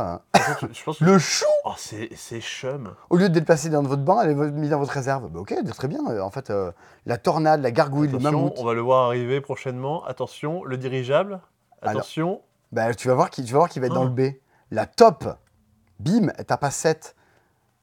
[0.73, 2.95] Je pense que- le chou, Oh, c'est chum.
[3.11, 5.29] au lieu d'être placé dans votre banc, elle est mise dans votre réserve.
[5.29, 6.01] Bah, ok, très bien.
[6.09, 6.71] Euh, En fait, euh,
[7.07, 8.55] la tornade, la gargouille, le Attention, mammouth.
[8.59, 10.05] on va le voir arriver prochainement.
[10.05, 11.41] Attention, le dirigeable.
[11.83, 12.01] Alors.
[12.01, 12.41] Attention.
[12.71, 14.15] Bah, tu vas voir qu'il tu vas voir qu'il va être dans Oh.
[14.17, 14.35] le B.
[14.71, 15.25] La top,
[16.01, 17.15] bim, elle tape à 7.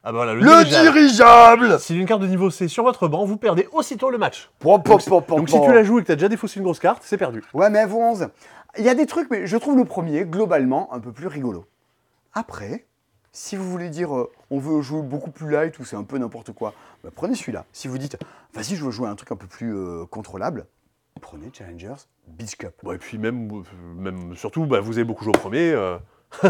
[0.04, 0.94] Ah bah voilà, le, Le dirigeable.
[0.94, 4.50] dirigeable Si une carte de niveau C sur votre banc, vous perdez aussitôt le match.
[4.64, 7.18] Donc, si tu la joues et que tu as déjà défaussé une grosse carte, c'est
[7.18, 7.44] perdu.
[7.54, 8.28] Ouais, mais elle vaut 11.
[8.78, 11.66] Il y a des trucs, mais je trouve le premier, globalement, un peu plus rigolo.
[12.34, 12.86] Après,
[13.32, 16.18] si vous voulez dire, euh, on veut jouer beaucoup plus light ou c'est un peu
[16.18, 17.66] n'importe quoi, bah, prenez celui-là.
[17.72, 18.18] Si vous dites,
[18.54, 20.66] vas-y, je veux jouer un truc un peu plus euh, contrôlable,
[21.22, 22.74] prenez Challengers Beach Cup.
[22.84, 23.64] Bon, et puis même, euh,
[23.96, 25.72] même surtout, bah, vous avez beaucoup joué au premier.
[25.74, 25.98] euh,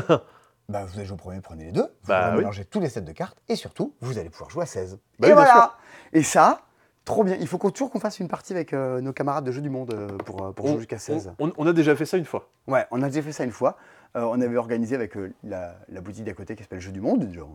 [0.72, 1.82] Bah, vous allez jouer au premier, prenez les deux.
[2.04, 2.38] Vous Bah, allez oui.
[2.40, 5.00] mélanger tous les sets de cartes et surtout, vous allez pouvoir jouer à 16.
[5.20, 5.76] Bah et oui, voilà
[6.14, 6.62] Et ça,
[7.06, 7.36] trop bien.
[7.40, 9.70] Il faut qu'on- toujours qu'on fasse une partie avec euh, nos camarades de jeu du
[9.70, 11.34] monde euh, pour, euh, pour jouer jusqu'à 16.
[11.40, 12.50] on, on a déjà fait ça une fois.
[12.68, 13.78] Ouais, on a déjà fait ça une fois.
[14.14, 17.30] On avait organisé avec la, la boutique d'à côté qui s'appelle Jeu du Monde.
[17.32, 17.50] Genre,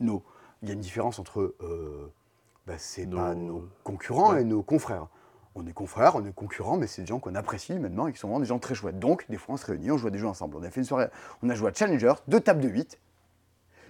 [0.00, 1.54] il y a une différence entre.
[2.66, 4.42] bah, c'est Nos- pas nos concurrents Ouais.
[4.42, 5.06] et nos confrères.
[5.54, 8.18] On est confrères, on est concurrents, mais c'est des gens qu'on apprécie maintenant et qui
[8.18, 8.98] sont vraiment des gens très chouettes.
[8.98, 10.56] Donc, des fois, on se réunit, on joue à des jeux ensemble.
[10.56, 11.08] On a fait une soirée,
[11.42, 12.98] on a joué à Challenger, deux tables de 8.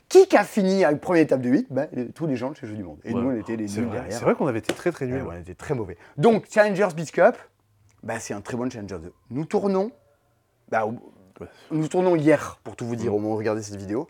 [0.08, 2.56] Qui a fini avec le premier table de 8 bah, les- Tous les gens de
[2.56, 2.98] chez Jeu du Monde.
[3.04, 3.20] Et Ouais.
[3.20, 4.18] nous, on était les nuls vrai, derrière.
[4.18, 5.24] c'est vrai qu'on avait été très très Ouais, nuls.
[5.26, 5.96] on était très mauvais.
[6.18, 7.36] Donc, Challengers Beach Cup,
[8.02, 9.12] bah, c'est un très bon Challenger 2.
[9.30, 9.90] Nous tournons,
[10.72, 11.46] Ouais.
[11.70, 14.06] nous tournons hier, pour tout vous dire, au moment où vous regardez cette vidéo,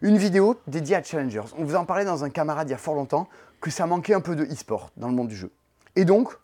[0.00, 1.42] une vidéo dédiée à Challengers.
[1.58, 3.28] On vous en parlait dans un camarade il y a fort longtemps
[3.60, 5.50] que ça manquait un peu de e-sport dans le monde du jeu.
[5.96, 6.38] Et donc,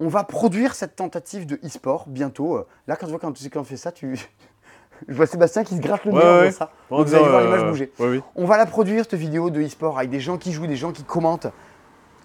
[0.00, 2.56] on va produire cette tentative de e-sport bientôt.
[2.56, 4.18] Euh, Là, quand tu vois quand, tu- quand on fait ça, tu...
[5.08, 6.36] je vois Sébastien qui se gratte le nez Ouais, en ouais.
[6.38, 6.70] voyant ça.
[6.90, 7.92] Donc, vous allez voir l'image euh, bouger.
[7.98, 8.22] ouais, oui.
[8.34, 10.92] On va la produire, cette vidéo de e-sport, avec des gens qui jouent, des gens
[10.92, 11.46] qui commentent.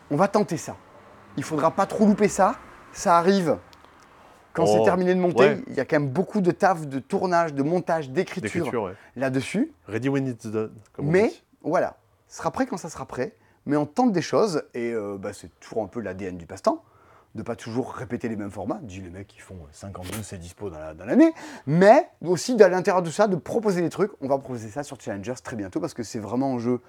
[0.10, 0.76] On va tenter ça.
[1.38, 2.56] Il faudra pas trop louper ça.
[2.94, 3.58] Ça arrive
[4.54, 5.40] quand Oh, c'est terminé de monter.
[5.44, 5.64] ouais.
[5.68, 8.94] Il y a quand même beaucoup de taf, de tournage, de montage, d'écriture ouais.
[9.18, 9.74] là-dessus.
[9.88, 10.72] Ready when it's done.
[10.94, 11.44] comme on Mais dit.
[11.62, 11.98] voilà,
[12.30, 13.36] ce sera prêt quand ça sera prêt.
[13.66, 16.84] Mais on tente des choses et euh, bah, c'est toujours un peu l'ADN du passe-temps.
[17.36, 20.70] De pas toujours répéter les mêmes formats, dit les mecs qui font 52, c'est dispo
[20.70, 21.34] dans la- dans l'année,
[21.68, 24.12] mais aussi à l'intérieur de ça, de proposer des trucs.
[24.22, 26.80] On va proposer ça sur Challengers très bientôt parce que c'est vraiment un jeu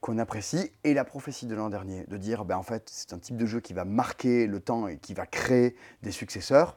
[0.00, 0.70] qu'on apprécie.
[0.84, 3.46] Et la prophétie de l'an dernier, de dire, ben, en fait, c'est un type de
[3.46, 6.76] jeu qui va marquer le temps et qui va créer des successeurs,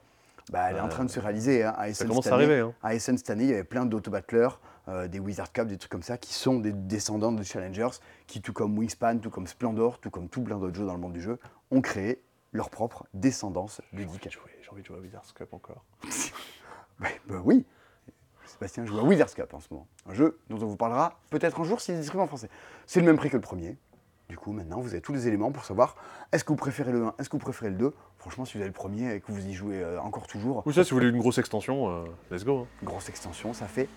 [0.50, 1.64] bah, elle est en Euh, train de se réaliser.
[1.64, 1.74] hein.
[1.78, 2.62] À Ça Essen commence cette à année, arriver.
[2.62, 2.74] Hein.
[2.82, 5.92] à Essen cette année, il y avait plein d'autobattleurs, euh, des Wizard Cup, des trucs
[5.92, 7.90] comme ça, qui sont des descendants de Challengers,
[8.26, 11.00] qui, tout comme Wingspan, tout comme Splendor, tout comme tout plein d'autres jeux dans le
[11.02, 11.38] monde du jeu,
[11.70, 14.30] ont créé leur propre descendance ludique.
[14.62, 15.84] j'ai envie de jouer à Wizards Cup encore.
[17.00, 17.64] Ouais, bah oui,
[18.46, 19.88] Sébastien joue à Wizards Cup en ce moment.
[20.08, 22.50] Un jeu dont on vous parlera peut-être un jour s'il est distribué en français.
[22.88, 23.78] C'est le même prix que le premier.
[24.30, 25.96] Du coup, maintenant, vous avez tous les éléments pour savoir
[26.32, 27.94] est-ce que vous préférez le 1, est-ce que vous préférez le 2.
[28.18, 30.72] Franchement, si vous avez le premier et que vous y jouez euh, encore toujours, Ou
[30.72, 32.62] ça, si vous voulez une grosse extension, euh, let's go.
[32.62, 32.68] hein.
[32.84, 33.88] grosse extension, ça fait,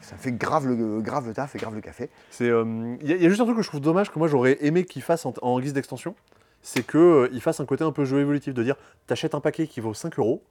[0.00, 2.08] ça fait grave, le, grave le taf et grave le café.
[2.40, 4.18] Euh, Il y, a- il y a juste un truc que je trouve dommage que
[4.18, 6.16] moi j'aurais aimé qu'il fasse en, en guise d'extension,
[6.62, 9.80] c'est qu'il fasse un côté un peu jeu évolutif, de dire t'achètes un paquet qui
[9.80, 10.42] vaut 5 euros,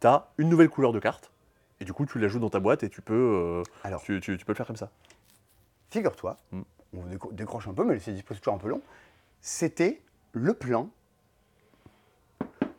[0.00, 1.30] t'as une nouvelle couleur de carte,
[1.80, 4.36] et du coup tu l'ajoutes dans ta boîte et tu peux, euh, Alors, tu, tu-
[4.36, 4.90] tu peux le faire comme ça.
[5.90, 6.60] figure-toi, Mm.
[6.96, 8.80] on décro- décroche un peu, mais c'est toujours un peu long.
[9.40, 10.00] C'était
[10.32, 10.88] le plan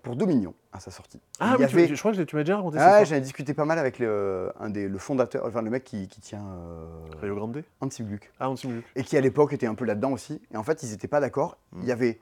[0.02, 1.20] pour Dominion à sa sortie.
[1.40, 3.04] Ah oui, avait- je crois que tu m'as déjà raconté Ah, ça.
[3.06, 6.08] j'en ai discuté pas mal avec le, un des, le fondateur, enfin le mec qui,
[6.10, 6.86] qui tient euh,
[7.22, 7.64] Rio Grande?
[7.80, 8.82] Antibes Gluck, Ah, met.
[8.96, 10.42] et qui à l'époque était un peu là-dedans aussi.
[10.54, 11.58] Et en fait, ils n'étaient pas d'accord.
[11.72, 11.80] Mm.
[11.84, 12.20] Il y avait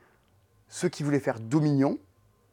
[0.72, 2.00] ceux qui voulaient faire Dominion,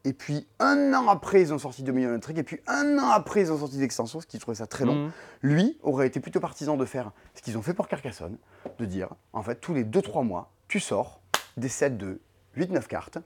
[0.05, 3.41] et puis un an après, ils ont sorti Dominion Electric, et puis un an après,
[3.43, 4.95] ils ont sorti l'extension, ce qui trouvait ça très long.
[5.05, 5.11] Mhm.
[5.43, 8.37] Lui aurait été plutôt partisan de faire ce qu'ils ont fait pour Carcassonne,
[8.79, 11.21] de dire, en fait, tous les 2-3 mois, tu sors
[11.57, 12.21] des sets de
[12.57, 13.19] 8-9 cartes,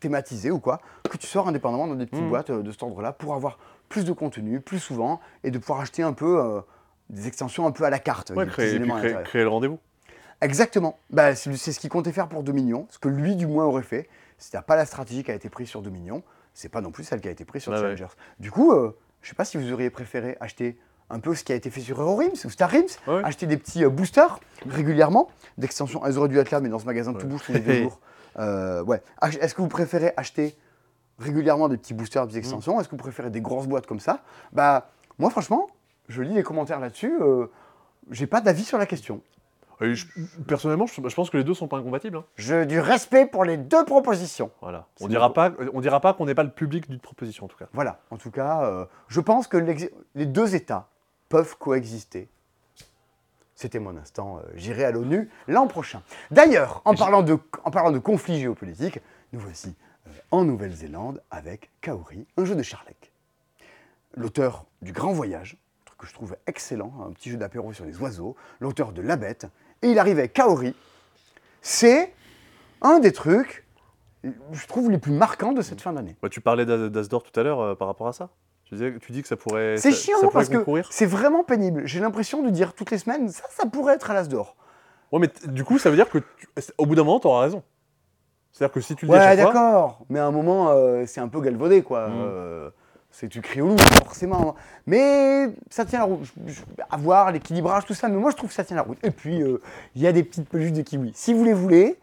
[0.00, 2.28] thématisées ou quoi, que tu sors indépendamment dans des petites Mhm.
[2.28, 5.80] boîtes euh, de cet ordre-là, pour avoir plus de contenu, plus souvent, et de pouvoir
[5.80, 6.60] acheter un peu euh,
[7.08, 8.30] des extensions un peu à la carte.
[8.30, 8.52] Ouais, et puis
[9.24, 9.78] créer le rendez-vous.
[10.40, 10.98] Exactement.
[11.10, 14.08] Bah, c'est ce qu'il comptait faire pour Dominion, ce que lui, du moins, aurait fait.
[14.38, 16.22] C'était pas la stratégie qui a été prise sur Dominion,
[16.52, 17.96] c'est pas non plus celle qui a été prise sur Bah ouais.
[18.38, 21.52] Du coup, euh, je sais pas si vous auriez préféré acheter un peu ce qui
[21.52, 23.22] a été fait sur HeroRims ou StarRims, Ouais.
[23.24, 26.04] acheter des petits euh, boosters régulièrement d'extensions.
[26.04, 27.24] Elles auraient dû être là, mais dans ce magasin, tout Ouais.
[27.26, 28.00] bouge tous les deux jours.
[28.38, 29.02] Euh, ouais.
[29.20, 30.54] Ach- Est-ce que vous préférez acheter
[31.18, 32.46] régulièrement des petits boosters, des petites Mm.
[32.46, 34.20] extensions Est-ce que vous préférez des grosses boîtes comme ça?
[34.52, 35.68] Bah, moi, franchement,
[36.08, 37.14] je lis les commentaires là-dessus.
[37.22, 37.46] euh,
[38.10, 39.22] j'ai pas d'avis sur la question.
[39.80, 40.06] Et je-
[40.46, 42.16] personnellement, je, je pense que les deux sont pas incompatibles.
[42.18, 42.24] hein.
[42.36, 44.50] Je du respect pour les deux propositions.
[44.62, 44.86] Voilà.
[45.00, 47.58] On dira pas, on dira pas qu'on n'est pas le public d'une proposition en tout
[47.58, 47.66] cas.
[47.72, 49.56] Voilà, en tout cas, euh, je pense que
[50.14, 50.88] les deux États
[51.28, 52.28] peuvent coexister.
[53.54, 56.02] C'était mon instant, euh, j'irai à l'ONU l'an prochain.
[56.30, 59.00] D'ailleurs, en, parlant de- en parlant de conflits géopolitiques,
[59.32, 59.74] nous voici
[60.06, 63.12] euh, en Nouvelle-Zélande avec Kaori, un jeu de Charlec.
[64.14, 65.56] L'auteur du Grand Voyage,
[65.98, 69.46] que je trouve excellent, un petit jeu d'apéro sur les oiseaux, l'auteur de La Bête,
[69.86, 70.74] et il arrive avec Kaori.
[71.62, 72.12] C'est
[72.82, 73.64] un des trucs,
[74.24, 76.16] je trouve, les plus marquants de cette fin d'année.
[76.22, 78.28] Bah, tu parlais d'As- d'Asdor tout à l'heure euh, par rapport à ça.
[78.64, 79.76] Tu, disais, tu dis que ça pourrait.
[79.76, 80.88] C'est chiant ça parce que concourir.
[80.90, 81.82] c'est vraiment pénible.
[81.86, 84.56] J'ai l'impression de dire toutes les semaines, ça, ça pourrait être à l'As d'or.
[85.12, 87.42] Ouais, mais du coup, ça veut dire que tu- au bout d'un moment, tu auras
[87.42, 87.62] raison.
[88.50, 90.04] C'est-à-dire que si tu le dis à Ouais, chaque fois, d'accord.
[90.08, 92.08] Mais à un moment, euh, c'est un peu galvaudé, quoi.
[92.08, 92.12] Mm.
[92.16, 92.70] Euh,
[93.18, 94.56] c'est tu cries au loup, forcément.
[94.86, 96.20] Mais ça tient la route.
[96.46, 98.08] Je- je- À voir l'équilibrage, tout ça.
[98.08, 98.98] Mais moi, je trouve que ça tient la route.
[99.02, 99.60] Et puis, euh,
[99.94, 101.12] il y a des petites peluches de kiwi.
[101.14, 101.98] Si vous les voulez,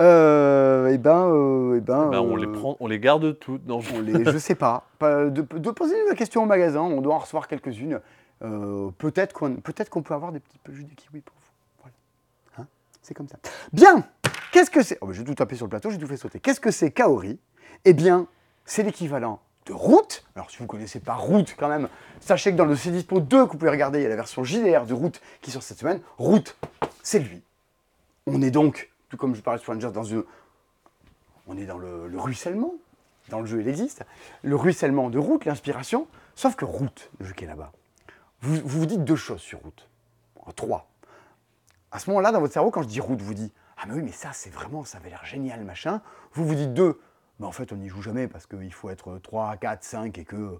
[0.00, 3.66] euh, eh ben, euh, eh ben, bah, on les euh, prend, on les garde toutes.
[3.66, 4.84] Non, je- on les, je sais pas.
[5.00, 8.00] De, de poser la question au magasin, on doit en recevoir quelques-unes.
[8.98, 11.82] Peut-être qu'on peut, qu'on peut avoir des petits peluches de kiwi pour vous.
[11.82, 11.94] Voilà.
[12.58, 12.66] Hein?
[13.02, 13.38] C'est comme ça.
[13.72, 14.04] Bien
[14.52, 14.98] Qu'est-ce que c'est?
[15.00, 16.40] Oh, bah, J'ai tout tapé sur le plateau, j'ai tout fait sauter.
[16.40, 17.38] Qu'est-ce que c'est Kaori?
[17.84, 18.26] Eh bien,
[18.64, 20.24] c'est l'équivalent de Route.
[20.34, 21.88] Alors, si vous ne connaissez pas Route, quand même,
[22.20, 24.42] sachez que dans le CDispo 2 que vous pouvez regarder, il y a la version
[24.42, 26.00] JDR de Route qui sort cette semaine.
[26.16, 26.56] Route,
[27.02, 27.42] c'est lui.
[28.26, 30.24] On est donc, tout comme je parlais sur Rangers, dans une...
[31.46, 32.74] On est dans le, le ruissellement.
[33.28, 34.04] Dans le jeu, il existe.
[34.42, 36.06] Le ruissellement de route, l'inspiration.
[36.34, 37.72] Sauf que route, le jeu qui est là-bas,
[38.40, 39.88] vous, vous vous dites deux choses sur route.
[40.36, 40.88] Bon, trois.
[41.90, 44.02] À ce moment-là, dans votre cerveau, quand je dis route, vous dites Ah, mais oui,
[44.02, 46.00] mais ça, c'est vraiment, ça avait l'air génial, machin.
[46.32, 47.00] Vous vous dites deux.
[47.40, 50.24] Mais en fait, on n'y joue jamais parce qu'il faut être 3, 4, 5 et
[50.24, 50.58] que.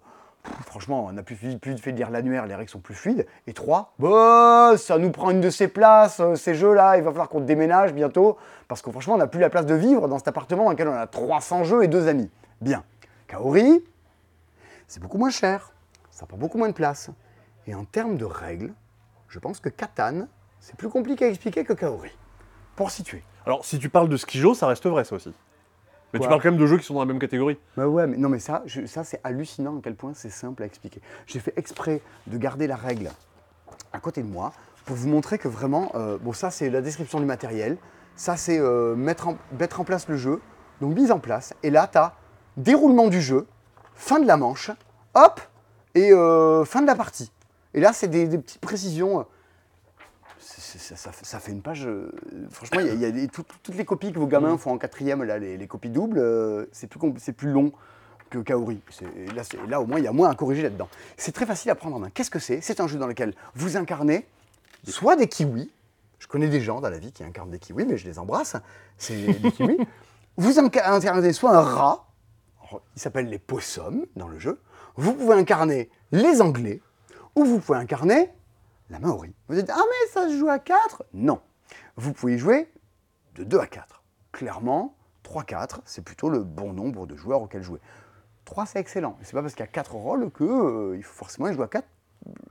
[0.65, 3.27] Franchement, on n'a plus, plus fait de lire l'annuaire, les règles sont plus fluides.
[3.47, 7.11] Et trois, bah, ça nous prend une de ces places, euh, ces jeux-là, il va
[7.11, 8.39] falloir qu'on déménage bientôt.
[8.67, 10.89] Parce que franchement, on n'a plus la place de vivre dans cet appartement dans lequel
[10.89, 12.31] on a 300 jeux et deux amis.
[12.61, 12.85] Bien.
[13.27, 13.85] Kaori,
[14.87, 15.73] c'est beaucoup moins cher,
[16.11, 17.11] ça prend beaucoup moins de place.
[17.67, 18.73] Et en termes de règles,
[19.29, 20.29] je pense que Catan,
[20.61, 22.11] c'est plus compliqué à expliquer que Kaori.
[22.75, 23.23] Pour situer.
[23.45, 25.35] Alors, si tu parles de Skijo, ça reste vrai, ça aussi.
[26.13, 27.59] Mais Quoi tu parles quand même de jeux qui sont dans la même catégorie.
[27.77, 30.63] Bah ouais, mais non, mais ça, je- ça c'est hallucinant à quel point c'est simple
[30.63, 31.01] à expliquer.
[31.27, 33.11] J'ai fait exprès de garder la règle
[33.93, 34.53] à côté de moi
[34.87, 37.77] pour vous montrer que vraiment, euh, bon, ça c'est la description du matériel,
[38.17, 40.41] ça c'est euh, mettre, en, mettre en place le jeu,
[40.81, 42.15] donc mise en place, et là tu as
[42.57, 43.47] déroulement du jeu,
[43.95, 44.71] fin de la manche,
[45.15, 45.41] hop,
[45.95, 47.31] et euh, fin de la partie.
[47.75, 49.27] Et là c'est des, des petites précisions.
[50.59, 51.87] Ça, ça fait- ça fait une page.
[51.87, 52.11] euh,
[52.51, 54.57] franchement, il y a, il y a des- tout- toutes les copies que vos gamins
[54.59, 57.73] font en quatrième, là, les, les copies doubles, euh, c'est plus, long
[58.31, 58.81] que Kaori.
[59.35, 60.89] Là, là, au moins, il y a moins à corriger là-dedans.
[61.17, 62.11] C'est très facile à prendre en main.
[62.11, 62.61] Qu'est-ce que c'est?
[62.61, 64.27] C'est un jeu dans lequel vous incarnez
[64.87, 65.71] soit des kiwis.
[66.19, 68.57] Je connais des gens dans la vie qui incarnent des kiwis, mais je les embrasse.
[68.99, 69.79] C'est des kiwis.
[70.37, 72.07] Vous inca- incarnez soit un rat,
[72.95, 74.61] il s'appelle les possums dans le jeu.
[74.97, 76.81] Vous pouvez incarner les Anglais,
[77.35, 78.31] ou vous pouvez incarner
[78.91, 79.35] la Maori.
[79.49, 81.41] Vous dites, ah mais ça se joue à 4 Non.
[81.97, 82.73] Vous pouvez jouer
[83.35, 84.03] de 2 à 4.
[84.33, 87.81] Clairement, 3-4, c'est plutôt le bon nombre de joueurs auxquels jouer.
[88.45, 89.19] 3, c'est excellent.
[89.23, 91.87] C'est pas parce qu'il y a 4 rôles que euh, faut forcément jouer à 4.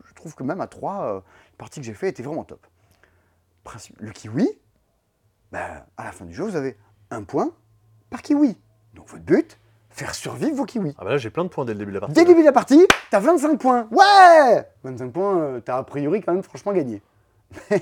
[0.05, 1.15] Je trouve que même à 3, euh,
[1.51, 2.65] les parties que j'ai fait étaient vraiment top.
[3.99, 4.47] Le kiwi,
[5.51, 6.77] ben, à la fin du jeu, vous avez
[7.09, 7.51] un point
[8.09, 8.57] par kiwi.
[8.93, 10.93] Donc votre but, faire survivre vos kiwis.
[10.97, 12.13] Ah bah là, j'ai plein de points dès le début de la partie.
[12.15, 13.87] Dès le début de la partie, t'as 25 points.
[13.91, 17.01] Ouais 25 points, euh, t'as a priori quand même franchement gagné.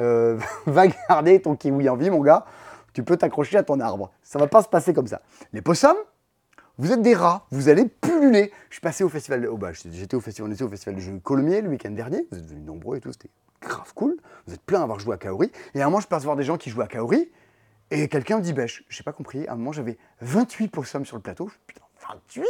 [0.00, 0.36] Euh,
[0.66, 2.44] va garder ton kiwi en vie, mon gars.
[2.94, 4.10] Tu peux t'accrocher à ton arbre.
[4.24, 5.22] Ça va pas se passer comme ça.
[5.52, 5.96] Les possums,
[6.78, 7.46] vous êtes des rats.
[7.52, 8.50] Vous allez pulluler.
[8.70, 9.42] Je suis passé au festival.
[9.42, 11.90] de- Oh bah, j'étais au festival, on était au festival de jeux Colomiers le week-end
[11.92, 12.26] dernier.
[12.32, 13.12] Vous êtes venus nombreux et tout.
[13.12, 14.16] C'était grave cool.
[14.48, 15.52] Vous êtes plein à avoir joué à Kaori.
[15.76, 17.30] Et à un moment, je passe voir des gens qui jouent à Kaori.
[17.94, 19.46] Et quelqu'un me dit, je j'ai pas compris.
[19.46, 21.48] À un moment, j'avais 28 possums sur le plateau.
[21.48, 22.44] Je Putain, 28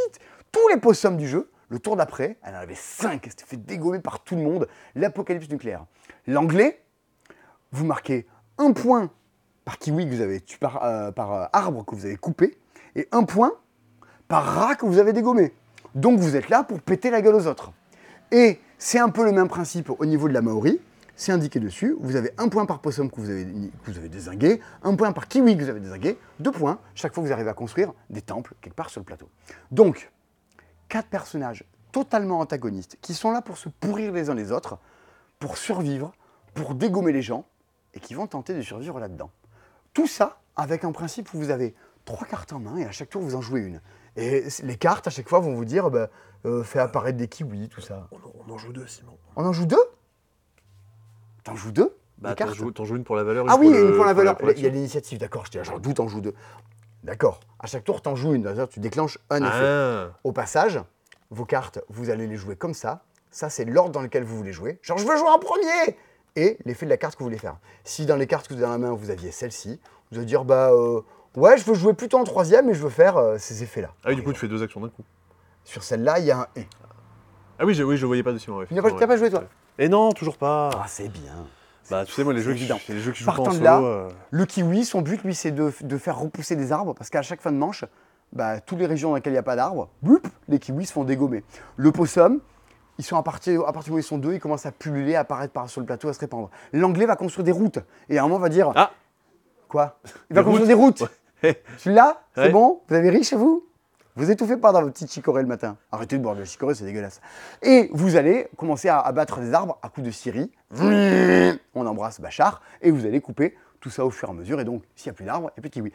[0.51, 1.51] Tous les possums du jeu.
[1.69, 3.21] Le tour d'après, elle en avait 5.
[3.23, 4.67] Elle s'était fait dégommer par tout le monde.
[4.95, 5.85] L'apocalypse nucléaire.
[6.25, 6.81] L'anglais,
[7.71, 8.25] vous marquez
[8.57, 9.11] un point
[9.65, 12.57] par kiwi que vous avez tué, par, euh, par euh, arbre que vous avez coupé,
[12.95, 13.53] et un point
[14.27, 15.53] par rat que vous avez dégommé.
[15.93, 17.71] Donc vous êtes là pour péter la gueule aux autres.
[18.31, 20.79] Et c'est un peu le même principe au niveau de la Maori.
[21.15, 21.95] C'est indiqué dessus.
[21.99, 25.11] Vous avez un point par possum que vous avez, que vous avez désingué, un point
[25.13, 27.93] par kiwi que vous avez désingué, deux points chaque fois que vous arrivez à construire
[28.09, 29.29] des temples quelque part sur le plateau.
[29.71, 30.11] Donc,
[30.89, 34.77] quatre personnages totalement antagonistes, qui sont là pour se pourrir les uns les autres,
[35.39, 36.13] pour survivre,
[36.53, 37.45] pour dégommer les gens,
[37.93, 39.31] et qui vont tenter de survivre là-dedans.
[39.93, 43.09] Tout ça avec un principe où vous avez trois cartes en main et à chaque
[43.09, 43.81] tour vous en jouez une.
[44.17, 46.09] Et les cartes à chaque fois vont vous dire bah,
[46.45, 48.09] euh, fais apparaître des kiwis, tout ça.
[48.47, 49.17] On en joue deux, Simon.
[49.35, 49.77] On en joue deux?
[51.45, 53.45] T'en joues deux Bah, des t'en cartes joues, t'en joues une pour la valeur.
[53.47, 54.35] Ah oui, pour le- une pour la valeur.
[54.37, 55.45] pour Il y a l'initiative, d'accord.
[55.45, 56.33] Je dis, j'en doute, en joue deux.
[57.03, 57.39] D'accord.
[57.59, 58.67] À chaque tour, t'en joues une.
[58.69, 59.49] Tu déclenches un effet.
[59.49, 60.81] Ah, Au passage,
[61.29, 63.03] vos cartes, vous allez les jouer comme ça.
[63.31, 64.79] Ça, c'est l'ordre dans lequel vous voulez jouer.
[64.81, 65.97] Genre, je veux jouer en premier
[66.35, 67.57] Et l'effet de la carte que vous voulez faire.
[67.83, 69.79] Si dans les cartes que vous avez dans la main, vous aviez celle-ci,
[70.11, 71.01] vous allez dire, bah, euh,
[71.35, 73.91] ouais, je veux jouer plutôt en troisième et je veux faire euh, ces effets-là.
[74.03, 75.03] ah oui, du coup, tu fais deux actions d'un coup.
[75.63, 76.65] Sur celle-là, il y a un et.
[77.59, 78.65] Ah oui, je, oui, je voyais pas de Simon.
[78.65, 79.43] Tu n'as pas, t'as pas joué, toi
[79.77, 80.69] Et non, toujours pas.
[80.73, 81.45] Ah, c'est bien.
[81.89, 83.63] bah, tu sais, moi, les jeux, qui, les jeux qui jouent pas en solo.
[83.63, 87.09] là, euh, Le kiwi, son but, lui, c'est de, de faire repousser des arbres, parce
[87.09, 87.83] qu'à chaque fin de manche,
[88.33, 89.89] bah, toutes les régions dans lesquelles il n'y a pas d'arbres,
[90.47, 91.43] les kiwis se font dégommer.
[91.75, 92.39] Le possum,
[92.97, 95.21] ils sont à partir, à partir où ils sont deux, ils commencent à pulluler, à
[95.21, 96.49] apparaître par sur le plateau, à se répandre.
[96.71, 98.91] L'anglais va construire des routes, et à un moment va dire Ah
[99.67, 99.99] Quoi?
[100.29, 101.03] Il va construire des routes
[101.43, 101.61] Ouais.
[101.77, 102.81] Celui-là, c'est bon?
[102.87, 103.65] Vous avez ri chez vous?
[104.17, 105.75] Vous étouffez pas dans votre petite chicorée le matin.
[105.91, 107.19] Arrêtez de boire de la chicorée, c'est dégueulasse.
[107.61, 110.49] Et vous allez commencer à abattre des arbres à coups de scierie.
[110.71, 114.61] On embrasse Bachar et vous allez couper tout ça au fur et à mesure.
[114.61, 115.91] Et donc, s'il n'y a plus d'arbres, plus de kiwis.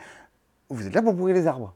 [0.68, 1.74] Vous êtes là pour pourrir les arbres.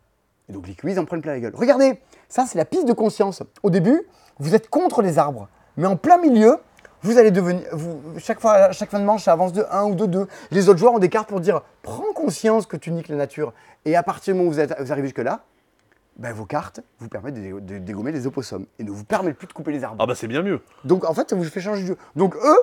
[0.51, 1.55] Et donc, les kiwis en prennent plein la gueule.
[1.55, 3.43] Regardez, ça, c'est la piste de conscience.
[3.63, 4.03] Au début,
[4.39, 5.49] vous êtes contre les arbres.
[5.79, 6.59] Mais en plein milieu,
[7.01, 7.65] vous allez devenir.
[7.73, 10.27] Vous, chaque, fois, chaque fin de manche, ça avance de 1 ou de 2.
[10.51, 13.55] Les autres joueurs ont des cartes pour dire prends conscience que tu niques la nature.
[13.87, 15.43] Et à partir du moment où vous arrivez jusque-là,
[16.17, 19.37] ben, vos cartes vous permettent de, dé- de dégommer les opossums et ne vous permettent
[19.39, 19.97] plus de couper les arbres.
[20.01, 20.61] Ah bah, c'est bien mieux.
[20.85, 21.97] Donc en fait, ça vous fait changer de jeu.
[22.17, 22.59] Donc eux,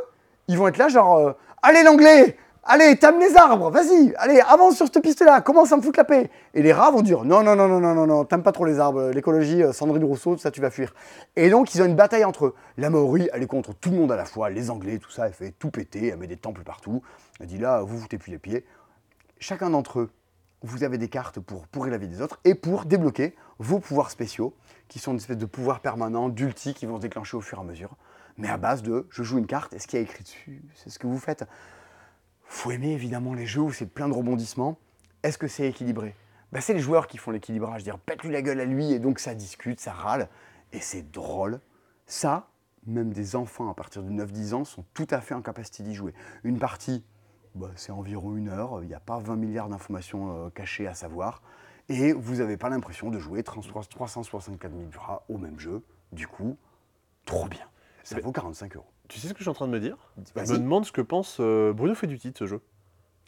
[0.48, 4.76] ils vont être là, genre, euh, allez l'anglais, allez, t'aimes les arbres, vas-y, allez, avance
[4.76, 6.30] sur cette piste-là, commence à me foutre la paix.
[6.54, 8.66] Et les rats vont dire, non, non, non, non, non, non, non, t'aimes pas trop
[8.66, 10.94] les arbres, l'écologie, euh, Sandrine Rousseau, tout ça, tu vas fuir.
[11.36, 12.56] Et donc, ils ont une bataille entre eux.
[12.78, 15.28] La Maori, elle est contre tout le monde à la fois, les Anglais, tout ça,
[15.28, 17.02] elle fait tout péter, elle met des temples partout.
[17.40, 18.66] Elle dit là, vous foutez plus les pieds.
[19.40, 20.10] Chacun d'entre eux,
[20.62, 24.12] vous avez des cartes pour pourrir la vie des autres et pour débloquer vos pouvoirs
[24.12, 24.56] spéciaux,
[24.88, 27.62] qui sont une espèce de pouvoirs permanents, d'ulti, qui vont se déclencher au fur et
[27.62, 27.96] à mesure.
[28.38, 30.90] Mais à base de je joue une carte et ce qui est écrit dessus, c'est
[30.90, 31.46] ce que vous faites.
[32.44, 34.78] Faut aimer évidemment les jeux où c'est plein de rebondissements.
[35.24, 36.16] Est-ce que c'est équilibré?
[36.52, 39.20] Bah, C'est les joueurs qui font l'équilibrage, dire pète-lui la gueule à lui et donc
[39.20, 40.28] ça discute, ça râle.
[40.74, 41.60] Et c'est drôle.
[42.06, 42.50] Ça,
[42.86, 45.96] même des enfants à partir de 9-10 ans sont tout à fait en capacité d'y
[45.96, 46.14] jouer.
[46.44, 47.04] Une partie,
[47.56, 50.94] bah, c'est environ une heure, il n'y a pas 20 milliards d'informations euh, cachées à
[50.94, 51.42] savoir.
[51.90, 55.82] Et vous n'avez pas l'impression de jouer 30 364 000 fois au même jeu.
[56.12, 56.58] Du coup,
[57.26, 57.66] trop bien.
[58.04, 58.86] Ça Mais- vaut 45 euros.
[59.10, 59.98] Tu sais ce que je suis en train de me dire?
[60.36, 62.62] Je me demande ce que pense euh, Bruno Feduti de ce jeu.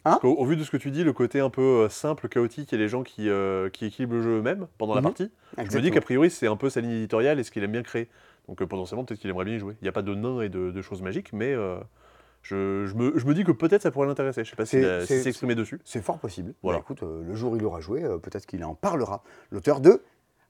[0.06, 0.20] Hein?
[0.24, 2.78] Au, vu de ce que tu dis, le côté un peu euh, simple, chaotique et
[2.78, 5.08] les gens qui, euh, qui équilibrent le jeu eux-mêmes pendant la Mhm.
[5.08, 7.64] partie, je me dis qu'a priori c'est un peu sa ligne éditoriale et ce qu'il
[7.64, 8.10] aime bien créer.
[8.48, 9.76] Donc euh, potentiellement peut-être qu'il aimerait bien y jouer.
[9.82, 11.78] Il n'y a pas de nains et de, de choses magiques, mais euh,
[12.44, 14.44] je, je me, je me dis que peut-être ça pourrait l'intéresser.
[14.44, 15.80] Je sais pas s'il s'est exprimé dessus.
[15.84, 16.54] C'est fort possible.
[16.62, 16.78] Voilà.
[16.80, 19.24] Bah, écoute, euh, le jour où il aura joué, euh, peut-être qu'il en parlera.
[19.52, 20.04] L'auteur de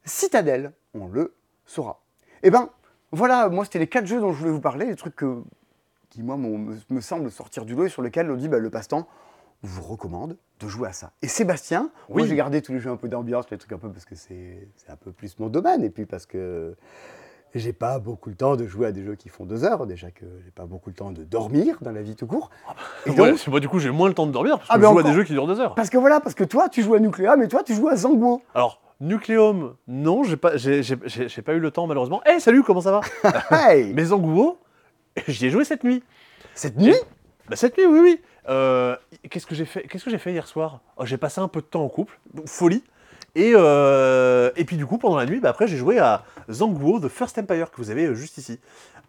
[0.03, 1.33] Citadelle, on le
[1.65, 2.01] saura.
[2.43, 2.69] Eh ben,
[3.11, 5.41] voilà, moi c'était les quatre jeux dont je voulais vous parler, les trucs que-
[6.09, 8.69] qui, moi, me, me semblent sortir du lot et sur lesquels on dit bah, le
[8.69, 9.07] passe-temps
[9.61, 11.13] vous recommande de jouer à ça.
[11.21, 12.27] Et Sébastien, moi Oui.
[12.27, 14.67] j'ai gardé tous les jeux un peu d'ambiance, les trucs un peu parce que c'est
[14.89, 16.75] un peu plus mon domaine, et puis parce que
[17.59, 20.09] j'ai pas beaucoup le temps de jouer à des jeux qui font deux heures, déjà
[20.11, 22.49] que j'ai pas beaucoup le temps de dormir dans la vie tout court.
[23.05, 24.73] Et Ouais, donc, c'est- moi du coup j'ai moins le temps de dormir parce que
[24.75, 25.75] Ah, je joue à des jeux qui durent deux heures.
[25.75, 27.95] Parce que voilà, parce que toi, tu joues à Nucléa, mais toi, tu joues à
[27.95, 28.41] Zanguo.
[28.55, 32.21] Alors, Nucleum, non, j'ai pas, j'ai, j'ai- j'ai- j'ai pas eu le temps malheureusement.
[32.25, 33.01] Eh salut, comment ça va?
[33.51, 34.57] Hey Mais Zanguo,
[35.27, 36.01] j'y ai joué cette nuit.
[36.55, 36.95] Cette nuit?
[37.49, 38.21] Bah, cette nuit, oui, oui.
[38.49, 38.95] Euh,
[39.29, 40.79] qu'est-ce que j'ai fait Qu'est-ce que j'ai fait hier soir?
[40.97, 42.83] Oh, J'ai passé un peu de temps en couple, folie.
[43.35, 46.99] Et, euh, et puis du coup, pendant la nuit, bah, après, j'ai joué à Zanguo,
[46.99, 48.59] The First Empire, que vous avez euh, juste ici.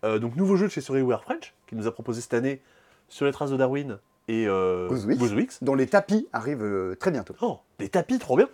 [0.04, 2.60] Euh, donc, nouveau jeu de chez Storyware French, qui nous a proposé cette année
[3.08, 3.98] sur les traces de Darwin
[4.28, 4.88] et euh.
[4.88, 5.62] Gozwix.
[5.62, 7.34] dont les tapis arrivent très bientôt.
[7.42, 8.48] Oh, des tapis, trop bien.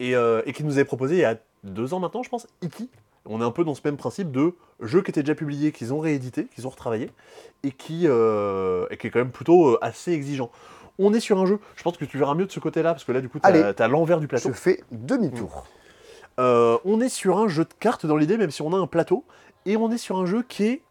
[0.00, 2.90] Et, et qui nous avait proposé il y a deux ans maintenant, je pense, Iki.
[3.26, 5.94] On est un peu dans ce même principe de jeux qui étaient déjà publiés, qu'ils
[5.94, 7.10] ont réédité, qu'ils ont retravaillé,
[7.62, 10.50] et qui, et qui est quand même plutôt assez exigeant.
[10.98, 13.04] On est sur un jeu, je pense que tu verras mieux de ce côté-là, parce
[13.04, 13.62] que là, du coup, tu Allez.
[13.62, 14.50] as, l'envers du plateau.
[14.50, 15.66] Je fais demi-tour.
[16.38, 18.86] Euh, on est sur un jeu de cartes dans l'idée, même si on a un
[18.86, 19.24] plateau,
[19.66, 20.82] et on est sur un jeu qui est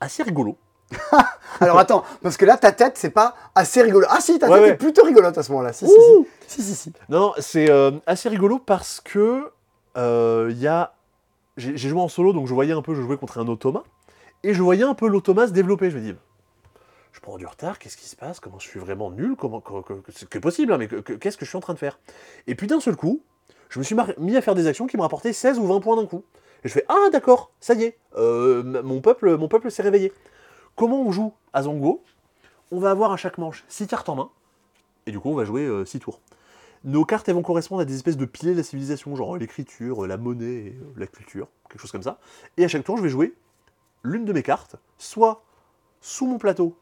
[0.00, 0.56] assez rigolo.
[1.60, 4.06] Alors attends, parce que là, ta tête, c'est pas assez rigolo.
[4.10, 4.68] Ah si, ta tête ouais.
[4.70, 5.72] est plutôt rigolote à ce moment-là.
[5.72, 5.92] Si, si,
[6.46, 6.92] si, si, si, si.
[7.08, 9.50] Non, c'est euh, assez rigolo parce que
[9.96, 10.94] euh, il y a.
[11.56, 13.84] J'ai j'ai joué en solo, donc je voyais un peu, je jouais contre un automa,
[14.42, 15.90] et je voyais un peu l'automa se développer.
[15.90, 16.14] Je me dis,
[17.14, 18.40] je prends du retard, qu'est-ce qui se passe?
[18.40, 19.36] Comment je suis vraiment nul?
[19.36, 19.62] Comment,
[20.10, 21.98] C'est que possible, hein, mais que- que- qu'est-ce que je suis en train de faire?
[22.48, 23.22] Et puis d'un seul coup,
[23.68, 25.96] je me suis mis à faire des actions qui me rapportaient 16 ou 20 points
[25.96, 26.24] d'un coup.
[26.64, 30.12] Et je fais Ah, d'accord, ça y est, euh, mon peuple, mon peuple s'est réveillé.
[30.74, 32.02] Comment on joue à Zango
[32.72, 34.30] On va avoir à chaque manche 6 cartes en main,
[35.06, 36.20] et du coup, on va jouer 6 tours.
[36.82, 40.06] Nos cartes, elles vont correspondre à des espèces de piliers de la civilisation, genre l'écriture,
[40.06, 42.18] la monnaie, euh, la culture, quelque chose comme ça.
[42.56, 43.34] Et à chaque tour, je vais jouer
[44.02, 45.42] l'une de mes cartes, soit
[46.00, 46.76] sous mon plateau,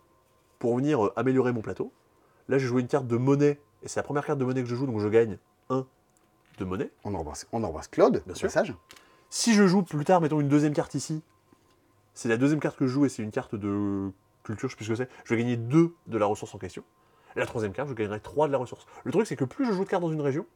[0.63, 1.93] pour venir euh, améliorer mon plateau.
[2.49, 4.69] Là, j'ai joué une carte de monnaie, et c'est la première carte de monnaie que
[4.69, 5.37] je joue, donc je gagne
[5.71, 5.85] 1
[6.59, 6.93] de monnaie.
[7.03, 8.47] On embrasse, on embrasse Claude, Bien sûr.
[8.47, 8.73] passage.
[9.29, 11.21] Si je joue plus tard, mettons une deuxième carte ici,
[12.15, 14.13] c'est la deuxième carte que je joue et c'est une carte de
[14.45, 16.59] culture, je sais plus ce que c'est, je vais gagner 2 de la ressource en
[16.59, 16.85] question.
[17.35, 18.87] Et la troisième carte, je gagnerai 3 de la ressource.
[19.03, 20.47] Le truc, c'est que plus je joue de cartes dans une région,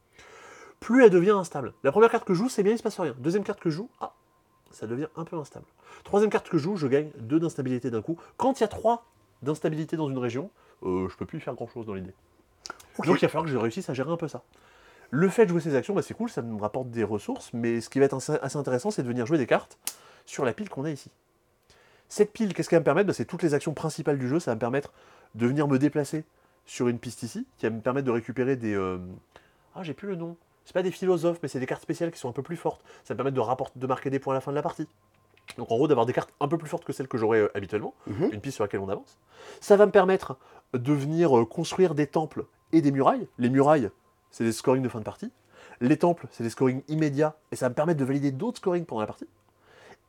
[0.79, 1.73] plus elle devient instable.
[1.83, 3.13] La première carte que je joue, c'est bien, il se passe rien.
[3.19, 4.13] Deuxième carte que je joue, ah,
[4.71, 5.65] ça devient un peu instable.
[6.05, 8.17] Troisième carte que je joue, je gagne 2 d'instabilité d'un coup.
[8.37, 9.03] Quand il y a 3
[9.41, 10.49] d'instabilité dans une région,
[10.83, 12.13] euh, je peux plus y faire grand chose dans l'idée.
[13.05, 14.43] Donc il va falloir que je réussisse à gérer un peu ça.
[15.11, 17.79] Le fait de jouer ces actions, bah, c'est cool, ça me rapporte des ressources, mais
[17.79, 19.77] ce qui va être assez intéressant, c'est de venir jouer des cartes
[20.25, 21.11] sur la pile qu'on a ici.
[22.09, 23.07] Cette pile, qu'est-ce qu'elle va me permettre?
[23.07, 24.91] Bah, C'est toutes les actions principales du jeu, ça va me permettre
[25.35, 26.25] de venir me déplacer
[26.65, 28.73] sur une piste ici, qui va me permettre de récupérer des...
[28.73, 28.97] euh,
[29.75, 30.35] Ah, j'ai plus le nom.
[30.65, 32.83] C'est pas des philosophes, mais c'est des cartes spéciales qui sont un peu plus fortes.
[33.05, 34.61] Ça va me permettre de, rapporter, de marquer des points à la fin de la
[34.61, 34.87] partie.
[35.57, 37.51] Donc en gros, d'avoir des cartes un peu plus fortes que celles que j'aurais euh,
[37.57, 38.29] habituellement Mhm.
[38.33, 39.17] une piste sur laquelle on avance.
[39.59, 40.37] Ça va me permettre
[40.73, 43.27] de venir euh, construire des temples et des murailles.
[43.37, 43.89] Les murailles,
[44.31, 45.31] c'est des scorings de fin de partie.
[45.81, 48.85] Les temples, c'est des scorings immédiats, et ça va me permettre de valider d'autres scorings
[48.85, 49.27] pendant la partie.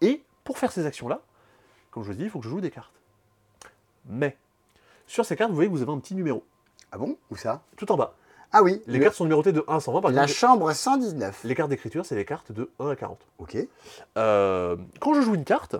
[0.01, 1.20] Et pour faire ces actions-là,
[1.90, 2.92] comme je vous dis, il faut que je joue des cartes.
[4.07, 4.36] Mais,
[5.07, 6.44] sur ces cartes, vous voyez que vous avez un petit numéro,
[6.92, 7.16] Ah bon?
[7.30, 7.62] Où ça?
[7.76, 8.14] Tout en bas.
[8.53, 10.38] Ah oui, Les le- cartes sont numérotées de 1 à 120, par la exemple.
[10.38, 11.44] chambre 119.
[11.44, 13.18] Les cartes d'écriture, c'est les cartes de 1 à 40.
[13.38, 13.57] Ok.
[14.16, 15.76] Euh, quand je joue une carte,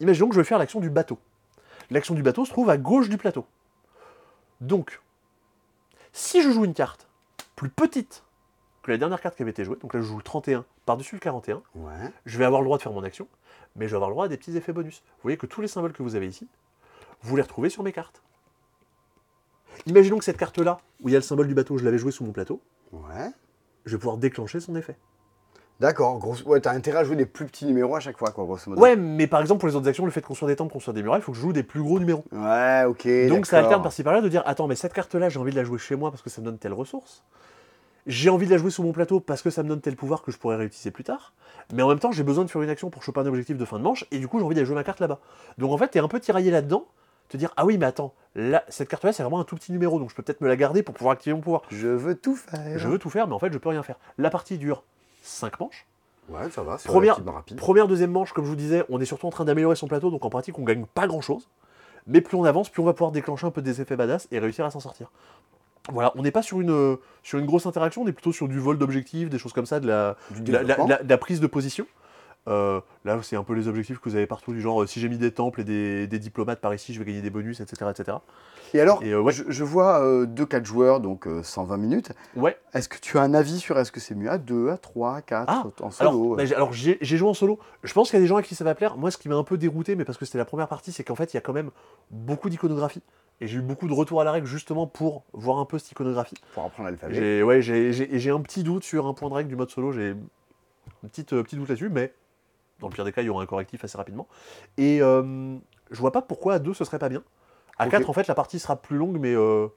[0.00, 1.18] imaginons que je vais faire l'action du bateau.
[1.90, 3.44] L'action du bateau se trouve à gauche du plateau.
[4.60, 5.00] Donc,
[6.12, 7.06] si je joue une carte
[7.54, 8.22] plus petite
[8.82, 11.16] que la dernière carte qui avait été jouée, donc là je joue le 31 par-dessus
[11.16, 11.92] le 41, Ouais.
[12.24, 13.28] je vais avoir le droit de faire mon action,
[13.74, 15.02] mais je vais avoir le droit à des petits effets bonus.
[15.16, 16.48] Vous voyez que tous les symboles que vous avez ici,
[17.22, 18.22] vous les retrouvez sur mes cartes.
[19.86, 22.10] Imaginons que cette carte-là, où il y a le symbole du bateau, je l'avais joué
[22.12, 22.60] sous mon plateau,
[22.92, 23.30] Ouais.
[23.84, 24.96] je vais pouvoir déclencher son effet.
[25.78, 26.18] D'accord.
[26.18, 26.36] Gros...
[26.46, 28.80] Ouais, t'as intérêt à jouer des plus petits numéros à chaque fois, quoi, grosso modo.
[28.80, 30.94] Ouais, mais par exemple pour les autres actions, le fait de construire des temples, construire
[30.94, 32.24] des murailles, il faut que je joue des plus gros numéros.
[32.32, 33.06] Ouais, ok.
[33.28, 35.64] Donc ça alterne par-ci par-là de dire attends mais cette carte-là j'ai envie de la
[35.64, 37.24] jouer chez moi parce que ça me donne telle ressource.
[38.06, 40.22] J'ai envie de la jouer sous mon plateau parce que ça me donne tel pouvoir
[40.22, 41.34] que je pourrais réutiliser plus tard.
[41.74, 43.64] Mais en même temps j'ai besoin de faire une action pour choper un objectif de
[43.66, 45.18] fin de manche et du coup j'ai envie d'aller jouer ma carte là-bas.
[45.58, 46.86] Donc en fait t'es un peu tiraillé là-dedans,
[47.28, 49.98] te dire ah oui mais attends, là, cette carte-là c'est vraiment un tout petit numéro
[49.98, 51.62] donc je peux peut-être me la garder pour pouvoir activer mon pouvoir.
[51.70, 52.78] Je veux tout faire.
[52.78, 53.96] Je veux tout faire mais en fait je peux rien faire.
[54.18, 54.84] La partie dure
[55.22, 55.86] 5 manches.
[56.28, 56.76] Ouais, ça va.
[56.78, 57.56] C'est Première- rapide.
[57.56, 60.10] Première, deuxième manche, comme je vous disais, on est surtout en train d'améliorer son plateau,
[60.10, 61.48] donc en pratique, on gagne pas grand chose.
[62.08, 64.40] Mais plus on avance, plus on va pouvoir déclencher un peu des effets badass et
[64.40, 65.10] réussir à s'en sortir.
[65.92, 68.48] Voilà, on n'est pas sur une, euh, sur une grosse interaction, on est plutôt sur
[68.48, 70.86] du vol d'objectifs, des choses comme ça, de la, Du de la, la- développement.
[70.88, 71.86] la- de la prise de position.
[72.48, 75.00] Euh, là, c'est un peu les objectifs que vous avez partout, du genre euh, si
[75.00, 77.60] j'ai mis des temples et des, des diplomates par ici, je vais gagner des bonus,
[77.60, 77.90] etc.
[77.90, 78.18] etc.
[78.74, 79.32] Et alors, Et, euh, ouais.
[79.32, 82.12] je, je vois 2-4 joueurs, donc euh, 120 minutes.
[82.36, 84.76] Ouais, Est-ce que tu as un avis sur est-ce que c'est mieux à 2, à
[84.78, 87.58] 3, à 4, Ah, en Alors, solo bah, j'ai- alors j'ai joué en solo.
[87.82, 88.96] Je pense qu'il y a des gens à qui ça va plaire.
[88.96, 91.04] Moi, ce qui m'a un peu dérouté, mais parce que c'était la première partie, c'est
[91.04, 91.70] qu'en fait, il y a quand même
[92.10, 93.02] beaucoup d'iconographie.
[93.40, 95.90] Et j'ai eu beaucoup de retours à la règle justement pour voir un peu cette
[95.92, 96.36] iconographie.
[96.54, 97.42] Pour apprendre l'alphabet.
[97.42, 99.92] Ouais, j'ai- un petit doute sur un point de règle du mode solo.
[99.92, 100.14] J'ai
[101.04, 102.12] un petit, petit doute là-dessus, mais
[102.80, 104.26] dans le pire des cas, il y aura un correctif assez rapidement.
[104.76, 105.56] Et euh,
[105.90, 107.22] je vois pas pourquoi à 2 ce serait pas bien.
[107.78, 107.92] À Ok.
[107.92, 109.68] 4, en fait, la partie sera plus longue, mais euh,